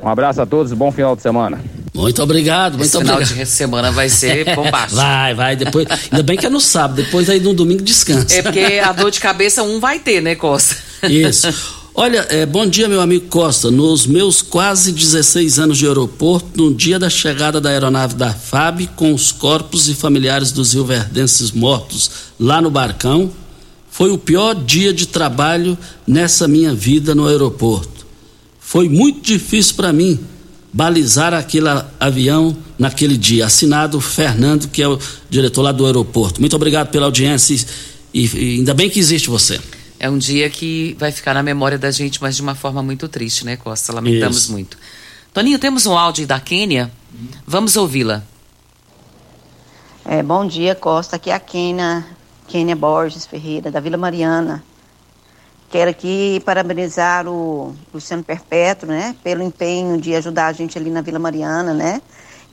Um 0.00 0.08
abraço 0.08 0.40
a 0.40 0.46
todos, 0.46 0.72
bom 0.72 0.92
final 0.92 1.16
de 1.16 1.22
semana. 1.22 1.60
Muito 1.92 2.22
obrigado, 2.22 2.74
muito 2.74 2.84
Esse 2.84 2.96
obrigado. 2.96 3.26
final 3.26 3.44
de 3.44 3.50
semana 3.50 3.90
vai 3.90 4.08
ser 4.08 4.44
bombástico. 4.54 4.94
vai, 4.94 5.34
vai, 5.34 5.56
depois. 5.56 5.88
Ainda 5.90 6.22
bem 6.22 6.36
que 6.36 6.46
é 6.46 6.50
no 6.50 6.60
sábado, 6.60 7.02
depois 7.02 7.28
aí 7.28 7.40
no 7.40 7.52
domingo 7.52 7.82
descansa. 7.82 8.36
É 8.36 8.42
porque 8.42 8.80
a 8.82 8.92
dor 8.92 9.10
de 9.10 9.18
cabeça 9.18 9.62
um 9.64 9.80
vai 9.80 9.98
ter, 9.98 10.20
né, 10.20 10.36
Costa? 10.36 10.76
Isso. 11.08 11.74
Olha, 11.96 12.26
é, 12.28 12.44
bom 12.44 12.66
dia, 12.66 12.88
meu 12.88 13.00
amigo 13.00 13.28
Costa. 13.28 13.70
Nos 13.70 14.04
meus 14.04 14.42
quase 14.42 14.90
16 14.90 15.60
anos 15.60 15.78
de 15.78 15.86
aeroporto, 15.86 16.60
no 16.60 16.74
dia 16.74 16.98
da 16.98 17.08
chegada 17.08 17.60
da 17.60 17.70
aeronave 17.70 18.16
da 18.16 18.34
FAB, 18.34 18.88
com 18.96 19.14
os 19.14 19.30
corpos 19.30 19.88
e 19.88 19.94
familiares 19.94 20.50
dos 20.50 20.72
rioverdenses 20.72 21.52
mortos 21.52 22.10
lá 22.38 22.60
no 22.60 22.68
Barcão, 22.68 23.30
foi 23.88 24.10
o 24.10 24.18
pior 24.18 24.56
dia 24.56 24.92
de 24.92 25.06
trabalho 25.06 25.78
nessa 26.04 26.48
minha 26.48 26.74
vida 26.74 27.14
no 27.14 27.28
aeroporto. 27.28 28.04
Foi 28.58 28.88
muito 28.88 29.20
difícil 29.24 29.76
para 29.76 29.92
mim 29.92 30.18
balizar 30.72 31.32
aquele 31.32 31.68
avião 32.00 32.56
naquele 32.76 33.16
dia. 33.16 33.46
Assinado 33.46 34.00
Fernando, 34.00 34.66
que 34.66 34.82
é 34.82 34.88
o 34.88 34.98
diretor 35.30 35.62
lá 35.62 35.70
do 35.70 35.86
aeroporto. 35.86 36.40
Muito 36.40 36.56
obrigado 36.56 36.90
pela 36.90 37.06
audiência 37.06 37.64
e, 38.12 38.26
e 38.26 38.58
ainda 38.58 38.74
bem 38.74 38.90
que 38.90 38.98
existe 38.98 39.30
você. 39.30 39.60
É 40.04 40.10
um 40.10 40.18
dia 40.18 40.50
que 40.50 40.94
vai 41.00 41.10
ficar 41.10 41.32
na 41.32 41.42
memória 41.42 41.78
da 41.78 41.90
gente, 41.90 42.20
mas 42.20 42.36
de 42.36 42.42
uma 42.42 42.54
forma 42.54 42.82
muito 42.82 43.08
triste, 43.08 43.42
né, 43.42 43.56
Costa? 43.56 43.90
Lamentamos 43.90 44.42
Isso. 44.42 44.52
muito. 44.52 44.76
Toninho, 45.32 45.58
temos 45.58 45.86
um 45.86 45.96
áudio 45.96 46.26
da 46.26 46.38
Quênia. 46.38 46.92
Vamos 47.46 47.74
ouvi-la. 47.74 48.22
É, 50.04 50.22
bom 50.22 50.46
dia, 50.46 50.74
Costa. 50.74 51.16
Aqui 51.16 51.30
é 51.30 51.32
a 51.32 51.40
Quênia, 51.40 52.04
Quênia 52.46 52.76
Borges 52.76 53.24
Ferreira, 53.24 53.70
da 53.70 53.80
Vila 53.80 53.96
Mariana. 53.96 54.62
Quero 55.70 55.90
aqui 55.90 56.42
parabenizar 56.44 57.26
o 57.26 57.74
Luciano 57.94 58.22
Perpétuo, 58.22 58.86
né, 58.90 59.16
pelo 59.24 59.42
empenho 59.42 59.98
de 59.98 60.14
ajudar 60.14 60.48
a 60.48 60.52
gente 60.52 60.76
ali 60.76 60.90
na 60.90 61.00
Vila 61.00 61.18
Mariana, 61.18 61.72
né? 61.72 62.02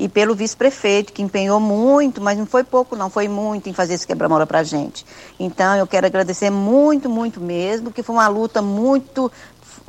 E 0.02 0.10
pelo 0.10 0.34
vice-prefeito, 0.34 1.14
que 1.14 1.22
empenhou 1.22 1.60
muito, 1.60 2.20
mas 2.20 2.36
não 2.36 2.47
foi 2.47 2.64
pouco, 2.64 2.95
não, 2.95 3.08
foi 3.08 3.28
muito 3.28 3.70
em 3.70 3.74
fazer 3.74 3.93
esse 3.93 4.08
quebra-mola 4.08 4.47
para 4.47 4.58
a 4.58 4.64
gente. 4.64 5.06
Então, 5.39 5.76
eu 5.76 5.86
quero 5.86 6.08
agradecer 6.08 6.49
muito, 6.49 7.08
muito 7.08 7.39
mesmo, 7.39 7.91
que 7.91 8.02
foi 8.02 8.16
uma 8.16 8.28
luta 8.28 8.64
muito 8.64 9.32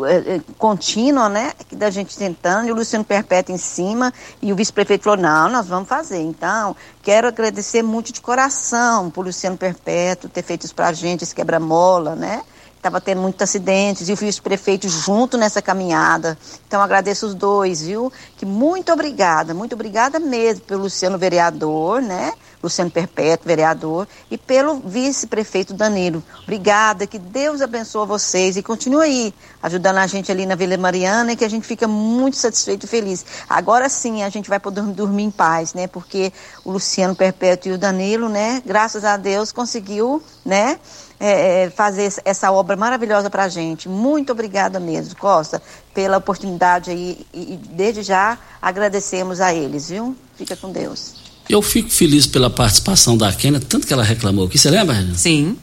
é, 0.04 0.38
contínua, 0.58 1.30
né, 1.30 1.54
da 1.72 1.88
gente 1.88 2.14
tentando, 2.14 2.68
e 2.68 2.70
o 2.70 2.74
Luciano 2.74 3.02
Perpétuo 3.02 3.54
em 3.54 3.58
cima, 3.58 4.12
e 4.42 4.52
o 4.52 4.56
vice-prefeito 4.56 5.04
falou, 5.04 5.18
não, 5.18 5.48
nós 5.48 5.66
vamos 5.66 5.88
fazer. 5.88 6.20
Então, 6.20 6.76
quero 7.00 7.26
agradecer 7.26 7.82
muito 7.82 8.12
de 8.12 8.20
coração 8.20 9.08
por 9.08 9.24
Luciano 9.24 9.56
Perpétuo 9.56 10.28
ter 10.28 10.42
feito 10.42 10.66
isso 10.66 10.74
para 10.74 10.88
a 10.88 10.92
gente, 10.92 11.24
esse 11.24 11.34
quebra-mola, 11.34 12.14
né, 12.14 12.42
estava 12.82 13.00
tendo 13.00 13.22
muitos 13.22 13.40
acidentes 13.40 14.08
e 14.08 14.12
o 14.12 14.16
vice-prefeito 14.16 14.88
junto 14.88 15.38
nessa 15.38 15.62
caminhada. 15.62 16.36
Então 16.66 16.82
agradeço 16.82 17.26
os 17.26 17.34
dois, 17.34 17.82
viu? 17.82 18.12
Que 18.36 18.44
muito 18.44 18.92
obrigada, 18.92 19.54
muito 19.54 19.74
obrigada 19.74 20.18
mesmo 20.18 20.64
pelo 20.64 20.82
Luciano 20.82 21.16
vereador, 21.16 22.02
né? 22.02 22.32
Luciano 22.60 22.90
Perpétuo, 22.90 23.46
vereador, 23.46 24.06
e 24.30 24.38
pelo 24.38 24.80
vice-prefeito 24.80 25.74
Danilo. 25.74 26.22
Obrigada, 26.42 27.06
que 27.08 27.18
Deus 27.18 27.60
abençoe 27.60 28.06
vocês 28.06 28.56
e 28.56 28.62
continue 28.62 29.04
aí 29.04 29.34
ajudando 29.60 29.98
a 29.98 30.06
gente 30.06 30.30
ali 30.30 30.46
na 30.46 30.54
Vila 30.54 30.76
Mariana 30.76 31.32
e 31.32 31.36
que 31.36 31.44
a 31.44 31.50
gente 31.50 31.66
fica 31.66 31.88
muito 31.88 32.36
satisfeito 32.36 32.84
e 32.84 32.88
feliz. 32.88 33.24
Agora 33.48 33.88
sim 33.88 34.22
a 34.22 34.28
gente 34.28 34.48
vai 34.48 34.60
poder 34.60 34.82
dormir 34.82 35.24
em 35.24 35.30
paz, 35.30 35.74
né? 35.74 35.86
Porque 35.86 36.32
o 36.64 36.72
Luciano 36.72 37.16
Perpétuo 37.16 37.72
e 37.72 37.74
o 37.74 37.78
Danilo, 37.78 38.28
né? 38.28 38.62
Graças 38.64 39.04
a 39.04 39.16
Deus 39.16 39.50
conseguiu, 39.50 40.22
né? 40.44 40.78
É, 41.24 41.66
é, 41.66 41.70
fazer 41.70 42.12
essa 42.24 42.50
obra 42.50 42.74
maravilhosa 42.74 43.30
para 43.30 43.44
a 43.44 43.48
gente. 43.48 43.88
Muito 43.88 44.32
obrigada 44.32 44.80
mesmo, 44.80 45.14
Costa, 45.14 45.62
pela 45.94 46.16
oportunidade 46.16 46.90
aí 46.90 47.24
e, 47.32 47.52
e 47.52 47.56
desde 47.56 48.02
já 48.02 48.36
agradecemos 48.60 49.40
a 49.40 49.54
eles, 49.54 49.88
viu? 49.88 50.16
Fica 50.36 50.56
com 50.56 50.72
Deus. 50.72 51.22
Eu 51.48 51.60
fico 51.60 51.90
feliz 51.90 52.26
pela 52.26 52.48
participação 52.48 53.16
da 53.16 53.32
Kênia, 53.32 53.60
tanto 53.60 53.86
que 53.86 53.92
ela 53.92 54.02
reclamou 54.02 54.46
aqui, 54.46 54.58
você 54.58 54.70
lembra? 54.70 55.06
Sim. 55.14 55.56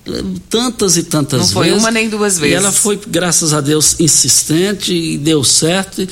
Tantas 0.50 0.98
e 0.98 1.04
tantas 1.04 1.52
vezes. 1.52 1.56
Não 1.56 1.64
foi 1.64 1.72
uma 1.74 1.92
nem 1.92 2.08
duas 2.10 2.38
vezes. 2.38 2.54
E 2.54 2.58
ela 2.58 2.72
foi, 2.72 3.00
graças 3.08 3.54
a 3.54 3.60
Deus, 3.60 4.00
insistente 4.00 4.94
e 4.94 5.18
deu 5.18 5.44
certo. 5.44 6.02
E 6.02 6.10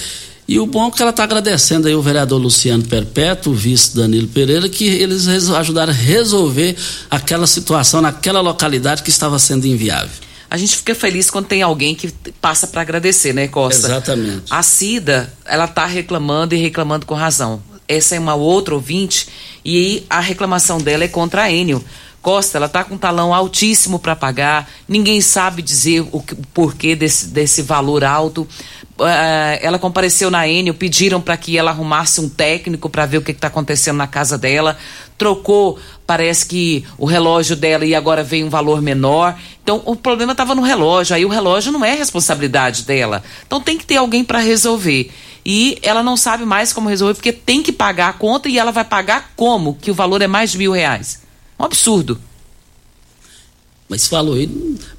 o 0.56 0.66
bom 0.66 0.88
é 0.88 0.92
que 0.92 1.02
ela 1.02 1.12
está 1.12 1.24
agradecendo 1.24 1.88
aí 1.88 1.96
o 1.96 2.02
vereador 2.02 2.40
Luciano 2.40 2.84
Perpétuo, 2.84 3.52
o 3.52 3.56
vice 3.56 3.94
Danilo 3.94 4.30
Pereira, 4.30 4.70
que 4.70 4.86
eles 4.86 5.28
ajudaram 5.28 5.92
a 5.92 5.96
resolver 5.96 6.78
aquela 7.12 7.46
situação 7.46 8.02
naquela 8.02 8.40
localidade 8.40 9.04
que 9.04 9.10
estava 9.10 9.38
sendo 9.40 9.68
inviável. 9.68 10.28
A 10.50 10.56
gente 10.56 10.78
fica 10.78 10.96
feliz 10.96 11.30
quando 11.30 11.48
tem 11.48 11.62
alguém 11.62 11.94
que 11.94 12.10
passa 12.40 12.68
para 12.68 12.80
agradecer, 12.80 13.34
né, 13.34 13.50
Costa? 13.50 13.88
Exatamente. 13.88 14.44
A 14.50 14.64
Cida, 14.64 15.32
ela 15.46 15.66
está 15.66 15.86
reclamando 15.86 16.56
e 16.56 16.58
reclamando 16.58 17.06
com 17.06 17.14
razão. 17.14 17.62
Essa 17.86 18.16
é 18.16 18.20
uma 18.20 18.36
outra 18.36 18.74
ouvinte 18.74 19.28
e 19.66 20.04
a 20.10 20.22
reclamação 20.22 20.78
dela 20.78 21.04
é 21.04 21.08
contra 21.10 21.44
a 21.44 21.52
Enio 21.52 21.84
Costa, 22.22 22.58
ela 22.58 22.68
tá 22.68 22.84
com 22.84 22.96
um 22.96 22.98
talão 22.98 23.34
altíssimo 23.34 24.00
para 24.00 24.16
pagar, 24.16 24.70
ninguém 24.88 25.22
sabe 25.22 25.62
dizer 25.62 26.06
o, 26.12 26.22
que, 26.22 26.34
o 26.34 26.42
porquê 26.54 26.96
desse, 26.96 27.28
desse 27.28 27.62
valor 27.62 28.04
alto. 28.04 28.48
Uh, 29.00 29.60
ela 29.62 29.78
compareceu 29.78 30.32
na 30.32 30.48
Enel, 30.48 30.74
pediram 30.74 31.22
para 31.22 31.38
que 31.38 31.58
ela 31.58 31.70
arrumasse 31.70 32.20
um 32.20 32.28
técnico 32.28 32.90
para 32.90 33.06
ver 33.06 33.20
o 33.20 33.22
que 33.22 33.32
está 33.32 33.48
acontecendo 33.48 33.98
na 33.98 34.08
casa 34.08 34.38
dela. 34.38 34.76
Trocou, 35.18 35.78
parece 36.06 36.48
que 36.48 36.84
o 36.98 37.06
relógio 37.06 37.56
dela 37.56 37.86
e 37.86 37.94
agora 37.94 38.24
veio 38.24 38.48
um 38.48 38.50
valor 38.50 38.82
menor. 38.82 39.38
Então 39.64 39.82
o 39.86 39.96
problema 39.96 40.32
estava 40.32 40.56
no 40.56 40.64
relógio, 40.64 41.16
aí 41.16 41.24
o 41.24 41.30
relógio 41.30 41.72
não 41.72 41.86
é 41.86 41.94
responsabilidade 41.94 42.84
dela. 42.84 43.24
Então 43.46 43.62
tem 43.62 43.78
que 43.78 43.86
ter 43.86 43.98
alguém 43.98 44.24
para 44.24 44.40
resolver. 44.40 45.12
E 45.46 45.78
ela 45.82 46.02
não 46.02 46.18
sabe 46.18 46.44
mais 46.44 46.74
como 46.74 46.90
resolver, 46.90 47.14
porque 47.14 47.32
tem 47.32 47.62
que 47.62 47.72
pagar 47.72 48.10
a 48.10 48.14
conta 48.14 48.50
e 48.50 48.58
ela 48.58 48.72
vai 48.72 48.84
pagar 48.84 49.32
como? 49.36 49.76
Que 49.76 49.92
o 49.92 49.94
valor 49.94 50.22
é 50.22 50.28
mais 50.28 50.52
de 50.52 50.58
mil 50.58 50.72
reais. 50.72 51.27
Um 51.60 51.66
absurdo. 51.66 52.20
Mas 53.90 54.06
falou 54.06 54.36
aí, 54.36 54.50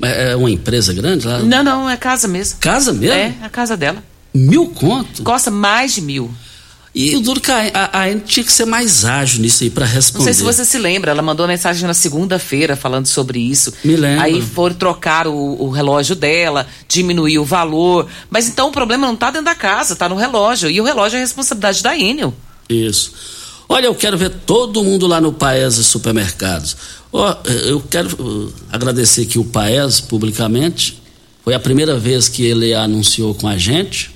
é 0.02 0.34
uma 0.34 0.50
empresa 0.50 0.92
grande 0.94 1.26
lá? 1.26 1.40
Não, 1.40 1.62
não, 1.62 1.90
é 1.90 1.96
casa 1.96 2.26
mesmo. 2.26 2.58
Casa 2.58 2.92
mesmo? 2.92 3.14
É, 3.14 3.34
a 3.42 3.48
casa 3.48 3.76
dela. 3.76 4.02
Mil 4.32 4.68
conto? 4.68 5.22
Costa 5.22 5.50
mais 5.50 5.94
de 5.94 6.00
mil. 6.00 6.30
E 6.94 7.14
o 7.14 7.20
duro 7.20 7.40
que 7.40 7.50
a, 7.50 7.90
a, 7.92 8.04
a 8.04 8.18
tinha 8.18 8.42
que 8.42 8.52
ser 8.52 8.64
mais 8.64 9.04
ágil 9.04 9.40
nisso 9.42 9.62
aí 9.62 9.70
para 9.70 9.84
responder. 9.84 10.18
Não 10.18 10.24
sei 10.24 10.34
se 10.34 10.42
você 10.42 10.64
se 10.64 10.78
lembra, 10.78 11.10
ela 11.10 11.22
mandou 11.22 11.46
mensagem 11.46 11.86
na 11.86 11.94
segunda-feira 11.94 12.74
falando 12.74 13.06
sobre 13.06 13.38
isso. 13.38 13.72
Me 13.84 13.94
lembro. 13.94 14.24
Aí 14.24 14.40
foram 14.40 14.74
trocar 14.74 15.28
o, 15.28 15.62
o, 15.62 15.70
relógio 15.70 16.16
dela, 16.16 16.66
diminuir 16.88 17.38
o 17.38 17.44
valor. 17.44 18.08
Mas 18.30 18.48
então 18.48 18.68
o 18.68 18.72
problema 18.72 19.06
não 19.06 19.14
está 19.14 19.30
dentro 19.30 19.44
da 19.44 19.54
casa, 19.54 19.92
está 19.92 20.08
no 20.08 20.16
relógio. 20.16 20.70
E 20.70 20.80
o 20.80 20.84
relógio 20.84 21.18
é 21.18 21.20
responsabilidade 21.20 21.82
da 21.82 21.96
Enel. 21.96 22.34
Isso. 22.68 23.12
Olha, 23.70 23.84
eu 23.84 23.94
quero 23.94 24.16
ver 24.16 24.30
todo 24.30 24.82
mundo 24.82 25.06
lá 25.06 25.20
no 25.20 25.30
Paese 25.30 25.84
Supermercados. 25.84 26.74
Oh, 27.12 27.34
eu 27.66 27.78
quero 27.80 28.08
uh, 28.18 28.52
agradecer 28.72 29.22
aqui 29.22 29.38
o 29.38 29.44
Paes 29.44 30.00
publicamente. 30.00 31.02
Foi 31.44 31.52
a 31.52 31.60
primeira 31.60 31.98
vez 31.98 32.28
que 32.28 32.46
ele 32.46 32.72
anunciou 32.72 33.34
com 33.34 33.46
a 33.46 33.58
gente, 33.58 34.10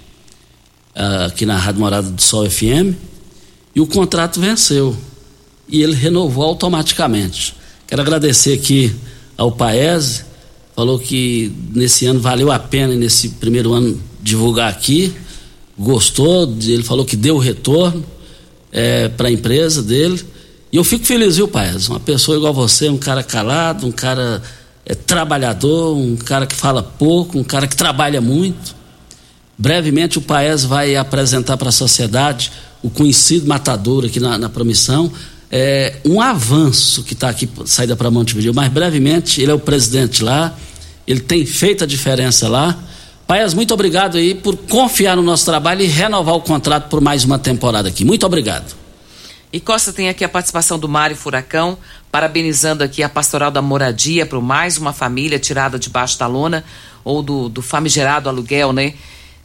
uh, 0.97 1.27
aqui 1.27 1.45
na 1.45 1.59
Rádio 1.59 1.81
Morada 1.81 2.11
do 2.11 2.23
Sol 2.23 2.49
FM, 2.49 2.97
e 3.75 3.81
o 3.81 3.87
contrato 3.87 4.41
venceu. 4.41 4.97
E 5.69 5.83
ele 5.83 5.95
renovou 5.95 6.45
automaticamente. 6.45 7.55
Quero 7.87 8.01
agradecer 8.01 8.55
aqui 8.55 8.95
ao 9.37 9.53
Paes, 9.53 10.25
falou 10.75 10.99
que 10.99 11.53
nesse 11.75 12.07
ano 12.07 12.21
valeu 12.21 12.51
a 12.51 12.59
pena, 12.59 12.95
nesse 12.95 13.29
primeiro 13.29 13.75
ano, 13.75 14.01
divulgar 14.23 14.71
aqui. 14.71 15.13
Gostou, 15.79 16.45
ele 16.45 16.83
falou 16.83 17.05
que 17.05 17.17
deu 17.17 17.37
retorno 17.37 18.03
é, 18.73 19.09
para 19.09 19.29
a 19.29 19.31
empresa 19.31 19.83
dele 19.83 20.25
e 20.73 20.77
eu 20.79 20.85
fico 20.85 21.05
feliz, 21.05 21.37
viu, 21.37 21.47
Paes? 21.47 21.91
Uma 21.91 22.01
pessoa 22.01 22.35
igual 22.39 22.55
você, 22.55 22.89
um 22.89 22.97
cara 22.97 23.23
calado, 23.23 23.87
um 23.87 23.93
cara 23.93 24.43
é, 24.87 24.95
trabalhador, 24.95 25.95
um 25.95 26.17
cara 26.17 26.47
que 26.47 26.55
fala 26.55 26.83
pouco, 26.83 27.39
um 27.39 27.45
cara 27.45 27.67
que 27.67 27.77
trabalha 27.77 28.23
muito. 28.23 28.75
Brevemente 29.59 30.17
o 30.17 30.23
Paes 30.23 30.65
vai 30.65 30.97
apresentar 30.97 31.59
para 31.59 31.69
a 31.69 31.73
sociedade 31.73 32.51
o 32.83 32.89
conhecido 32.89 33.47
matador 33.47 34.07
aqui 34.07 34.19
na, 34.19 34.39
na 34.39 34.49
promissão. 34.49 35.13
É, 35.51 35.97
um 36.07 36.23
avanço 36.23 37.03
que 37.03 37.13
está 37.13 37.29
aqui, 37.29 37.47
saída 37.67 37.95
para 37.95 38.11
Montevideo, 38.11 38.55
mas 38.55 38.73
brevemente 38.73 39.43
ele 39.43 39.51
é 39.51 39.55
o 39.55 39.59
presidente 39.59 40.25
lá, 40.25 40.57
ele 41.07 41.21
tem 41.21 41.45
feito 41.45 41.85
a 41.85 41.87
diferença 41.87 42.49
lá. 42.49 42.83
Paes, 43.33 43.55
muito 43.55 43.73
obrigado 43.73 44.19
aí 44.19 44.35
por 44.35 44.55
confiar 44.59 45.17
no 45.17 45.23
nosso 45.23 45.47
trabalho 45.47 45.81
e 45.81 45.87
renovar 45.87 46.35
o 46.35 46.43
contrato 46.43 46.91
por 46.91 47.01
mais 47.01 47.25
uma 47.25 47.39
temporada 47.39 47.89
aqui. 47.89 48.05
Muito 48.05 48.27
obrigado. 48.27 48.75
E 49.51 49.59
Costa 49.59 49.91
tem 49.91 50.11
aqui 50.11 50.23
a 50.23 50.29
participação 50.29 50.79
do 50.79 50.87
Mário 50.87 51.17
Furacão, 51.17 51.79
parabenizando 52.11 52.85
aqui 52.85 53.03
a 53.03 53.09
Pastoral 53.09 53.51
da 53.51 53.63
Moradia 53.63 54.27
por 54.27 54.43
mais 54.43 54.77
uma 54.77 54.93
família 54.93 55.39
tirada 55.39 55.79
debaixo 55.79 56.19
da 56.19 56.27
lona, 56.27 56.63
ou 57.03 57.23
do, 57.23 57.49
do 57.49 57.63
famigerado 57.63 58.29
aluguel, 58.29 58.71
né? 58.71 58.93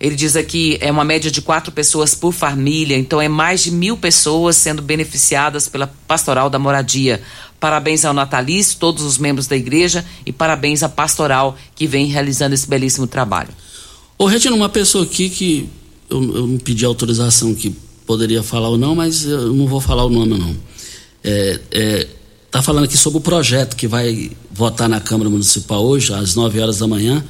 Ele 0.01 0.17
diz 0.17 0.35
aqui 0.35 0.77
é 0.81 0.91
uma 0.91 1.05
média 1.05 1.31
de 1.31 1.41
quatro 1.41 1.71
pessoas 1.71 2.13
por 2.13 2.33
família, 2.33 2.97
então 2.97 3.21
é 3.21 3.29
mais 3.29 3.63
de 3.63 3.71
mil 3.71 3.95
pessoas 3.95 4.57
sendo 4.57 4.81
beneficiadas 4.81 5.69
pela 5.69 5.87
Pastoral 6.05 6.49
da 6.49 6.59
Moradia. 6.59 7.21
Parabéns 7.57 8.03
ao 8.03 8.13
Natalício, 8.13 8.79
todos 8.79 9.05
os 9.05 9.17
membros 9.17 9.47
da 9.47 9.55
igreja 9.55 10.03
e 10.25 10.33
parabéns 10.33 10.83
à 10.83 10.89
Pastoral 10.89 11.55
que 11.73 11.87
vem 11.87 12.07
realizando 12.07 12.53
esse 12.53 12.67
belíssimo 12.67 13.07
trabalho. 13.07 13.47
Ô, 14.17 14.25
Regina, 14.25 14.55
uma 14.55 14.69
pessoa 14.69 15.03
aqui 15.03 15.29
que 15.29 15.69
eu, 16.09 16.21
eu 16.35 16.47
não 16.47 16.57
pedi 16.57 16.83
autorização 16.85 17.51
aqui 17.51 17.75
poderia 18.07 18.41
falar 18.41 18.69
ou 18.69 18.77
não, 18.77 18.95
mas 18.95 19.25
eu 19.25 19.53
não 19.53 19.67
vou 19.67 19.81
falar 19.81 20.05
o 20.05 20.09
nome 20.09 20.39
não. 20.39 20.55
É, 21.21 21.59
é, 21.71 22.07
tá 22.49 22.61
falando 22.61 22.85
aqui 22.85 22.97
sobre 22.97 23.19
o 23.19 23.21
projeto 23.21 23.75
que 23.75 23.85
vai 23.85 24.31
votar 24.49 24.87
na 24.87 25.01
Câmara 25.01 25.29
Municipal 25.29 25.85
hoje, 25.85 26.13
às 26.13 26.33
9 26.33 26.59
horas 26.61 26.77
da 26.79 26.87
manhã, 26.87 27.23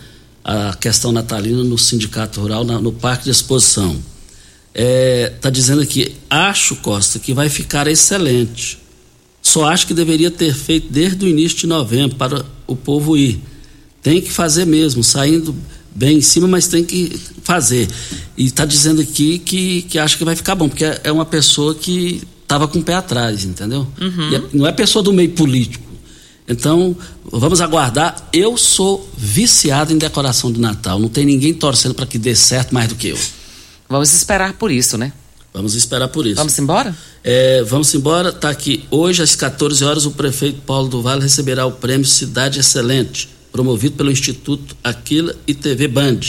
a 0.43 0.75
questão 0.75 1.11
natalina 1.11 1.63
no 1.63 1.77
Sindicato 1.77 2.39
Rural, 2.39 2.63
na, 2.63 2.79
no 2.79 2.93
Parque 2.93 3.23
de 3.25 3.31
Exposição. 3.31 3.97
É, 4.73 5.33
tá 5.41 5.49
dizendo 5.49 5.81
aqui, 5.81 6.15
acho, 6.29 6.75
Costa, 6.77 7.17
que 7.17 7.33
vai 7.33 7.49
ficar 7.49 7.87
excelente. 7.87 8.77
Só 9.41 9.65
acho 9.65 9.87
que 9.87 9.93
deveria 9.95 10.29
ter 10.29 10.53
feito 10.53 10.91
desde 10.91 11.25
o 11.25 11.27
início 11.27 11.57
de 11.57 11.67
novembro 11.67 12.15
para 12.15 12.45
o 12.67 12.75
povo 12.75 13.17
ir. 13.17 13.41
Tem 14.03 14.21
que 14.21 14.31
fazer 14.31 14.65
mesmo, 14.65 15.03
saindo 15.03 15.55
bem 15.93 16.17
em 16.17 16.21
cima, 16.21 16.47
mas 16.47 16.67
tem 16.67 16.83
que 16.83 17.19
fazer. 17.43 17.87
E 18.37 18.45
está 18.45 18.65
dizendo 18.65 19.01
aqui 19.01 19.39
que, 19.39 19.83
que 19.83 19.97
acha 19.97 20.17
que 20.17 20.25
vai 20.25 20.35
ficar 20.35 20.55
bom, 20.55 20.69
porque 20.69 20.85
é, 20.85 21.01
é 21.05 21.11
uma 21.11 21.25
pessoa 21.25 21.73
que 21.73 22.21
estava 22.43 22.67
com 22.67 22.79
o 22.79 22.83
pé 22.83 22.93
atrás, 22.93 23.43
entendeu? 23.43 23.87
Uhum. 23.99 24.35
É, 24.35 24.41
não 24.53 24.67
é 24.67 24.71
pessoa 24.71 25.03
do 25.03 25.11
meio 25.11 25.31
político. 25.31 25.85
Então, 26.47 26.95
vamos 27.25 27.59
aguardar. 27.59 28.29
Eu 28.31 28.57
sou 28.57 29.09
viciado 29.17 29.91
em 29.91 29.97
decoração 29.97 30.51
de 30.51 30.59
Natal. 30.59 30.97
Não 30.97 31.09
tem 31.09 31.25
ninguém 31.25 31.53
torcendo 31.53 31.93
para 31.93 32.05
que 32.05 32.17
dê 32.17 32.33
certo 32.35 32.73
mais 32.73 32.87
do 32.87 32.95
que 32.95 33.09
eu. 33.09 33.17
Vamos 33.89 34.13
esperar 34.13 34.53
por 34.53 34.71
isso, 34.71 34.97
né? 34.97 35.11
Vamos 35.53 35.75
esperar 35.75 36.07
por 36.07 36.25
isso. 36.25 36.35
Vamos 36.35 36.57
embora? 36.57 36.95
É, 37.23 37.63
vamos 37.63 37.93
embora. 37.93 38.29
Está 38.29 38.49
aqui. 38.49 38.85
Hoje, 38.89 39.21
às 39.21 39.35
14 39.35 39.83
horas, 39.83 40.05
o 40.05 40.11
prefeito 40.11 40.61
Paulo 40.61 40.87
do 40.87 41.01
Vale 41.01 41.21
receberá 41.21 41.65
o 41.65 41.71
prêmio 41.71 42.05
Cidade 42.05 42.59
Excelente 42.59 43.27
promovido 43.57 43.95
pelo 43.95 44.11
Instituto 44.11 44.77
Aquila 44.83 45.35
e 45.47 45.53
TV 45.55 45.87
Band. 45.87 46.19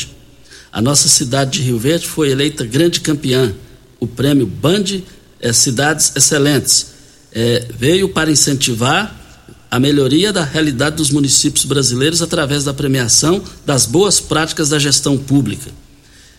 A 0.73 0.81
nossa 0.81 1.09
cidade 1.09 1.59
de 1.59 1.63
Rio 1.63 1.79
Verde 1.79 2.09
foi 2.09 2.31
eleita 2.31 2.65
grande 2.65 3.01
campeã. 3.01 3.55
O 4.01 4.07
prêmio 4.07 4.47
Band 4.47 5.03
é 5.39 5.53
Cidades 5.53 6.17
Excelentes 6.17 6.87
é, 7.31 7.67
veio 7.79 8.09
para 8.09 8.31
incentivar 8.31 9.15
a 9.71 9.79
melhoria 9.79 10.33
da 10.33 10.43
realidade 10.43 10.97
dos 10.97 11.11
municípios 11.11 11.67
brasileiros 11.67 12.23
através 12.23 12.65
da 12.65 12.73
premiação 12.73 13.43
das 13.67 13.85
boas 13.85 14.21
práticas 14.21 14.71
da 14.71 14.79
gestão 14.79 15.19
pública. 15.19 15.71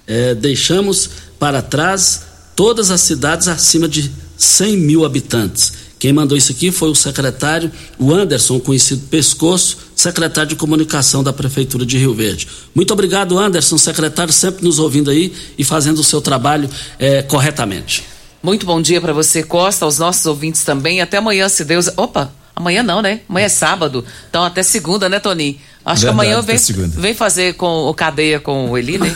É, 0.07 0.33
deixamos 0.33 1.07
para 1.37 1.61
trás 1.61 2.23
todas 2.55 2.89
as 2.89 3.01
cidades 3.01 3.47
acima 3.47 3.87
de 3.87 4.09
100 4.35 4.75
mil 4.77 5.05
habitantes 5.05 5.73
quem 5.99 6.13
mandou 6.13 6.37
isso 6.37 6.53
aqui 6.53 6.71
foi 6.71 6.89
o 6.89 6.95
secretário, 6.95 7.69
o 7.99 8.13
Anderson, 8.13 8.57
conhecido 8.57 9.05
Pescoço, 9.07 9.77
secretário 9.93 10.49
de 10.49 10.55
comunicação 10.55 11.21
da 11.21 11.33
Prefeitura 11.33 11.85
de 11.85 11.97
Rio 11.97 12.13
Verde. 12.13 12.47
Muito 12.73 12.93
obrigado, 12.93 13.37
Anderson, 13.37 13.77
secretário, 13.77 14.31
sempre 14.31 14.63
nos 14.63 14.79
ouvindo 14.79 15.11
aí 15.11 15.33
e 15.57 15.63
fazendo 15.65 15.99
o 15.99 16.03
seu 16.03 16.21
trabalho 16.21 16.69
é, 16.97 17.21
corretamente. 17.21 18.05
Muito 18.41 18.65
bom 18.65 18.81
dia 18.81 19.01
para 19.01 19.11
você, 19.11 19.43
Costa, 19.43 19.83
aos 19.83 19.99
nossos 19.99 20.25
ouvintes 20.25 20.63
também. 20.63 21.01
Até 21.01 21.17
amanhã, 21.17 21.49
se 21.49 21.65
Deus. 21.65 21.89
Opa, 21.97 22.31
amanhã 22.59 22.83
não, 22.83 23.01
né? 23.01 23.21
Amanhã 23.27 23.45
é 23.45 23.49
sábado. 23.49 24.03
Então 24.29 24.43
até 24.43 24.61
segunda, 24.61 25.07
né, 25.07 25.19
Toninho? 25.19 25.55
Acho 25.85 26.01
Verdade, 26.03 26.27
que 26.27 26.33
amanhã 26.33 26.41
vem, 26.41 26.57
vem 26.89 27.13
fazer 27.13 27.53
com 27.53 27.87
o 27.87 27.93
cadeia 27.93 28.39
com 28.39 28.69
o 28.69 28.77
Eli, 28.77 28.97
né? 28.97 29.15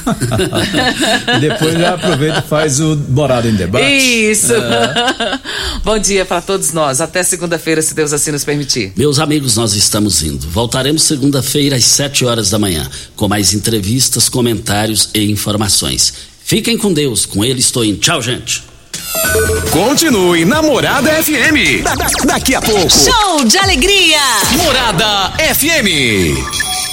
Depois 1.39 1.73
já 1.73 1.93
aproveita 1.93 2.39
e 2.39 2.49
faz 2.49 2.79
o 2.79 2.95
Morada 3.09 3.47
em 3.47 3.53
Debate. 3.53 3.85
Isso! 3.85 4.53
É. 4.53 5.39
Bom 5.83 5.99
dia 5.99 6.25
para 6.25 6.41
todos 6.41 6.71
nós. 6.71 7.01
Até 7.01 7.21
segunda-feira, 7.21 7.81
se 7.81 7.93
Deus 7.93 8.13
assim 8.13 8.31
nos 8.31 8.45
permitir. 8.45 8.93
Meus 8.95 9.19
amigos, 9.19 9.57
nós 9.57 9.73
estamos 9.73 10.23
indo. 10.23 10.47
Voltaremos 10.49 11.03
segunda-feira 11.03 11.75
às 11.75 11.83
7 11.83 12.25
horas 12.25 12.49
da 12.49 12.57
manhã, 12.57 12.89
com 13.15 13.27
mais 13.27 13.53
entrevistas, 13.53 14.29
comentários 14.29 15.09
e 15.13 15.29
informações. 15.29 16.13
Fiquem 16.43 16.77
com 16.77 16.93
Deus. 16.93 17.25
Com 17.25 17.43
ele 17.43 17.59
estou 17.59 17.83
indo. 17.83 17.99
Tchau, 17.99 18.21
gente. 18.21 18.72
Continue 19.71 20.45
na 20.45 20.61
Morada 20.61 21.11
FM. 21.23 21.81
Da, 21.83 21.95
da, 21.95 22.05
daqui 22.25 22.53
a 22.55 22.61
pouco. 22.61 22.89
Show 22.89 23.43
de 23.45 23.57
alegria. 23.57 24.19
Morada 24.57 25.33
FM. 25.37 26.92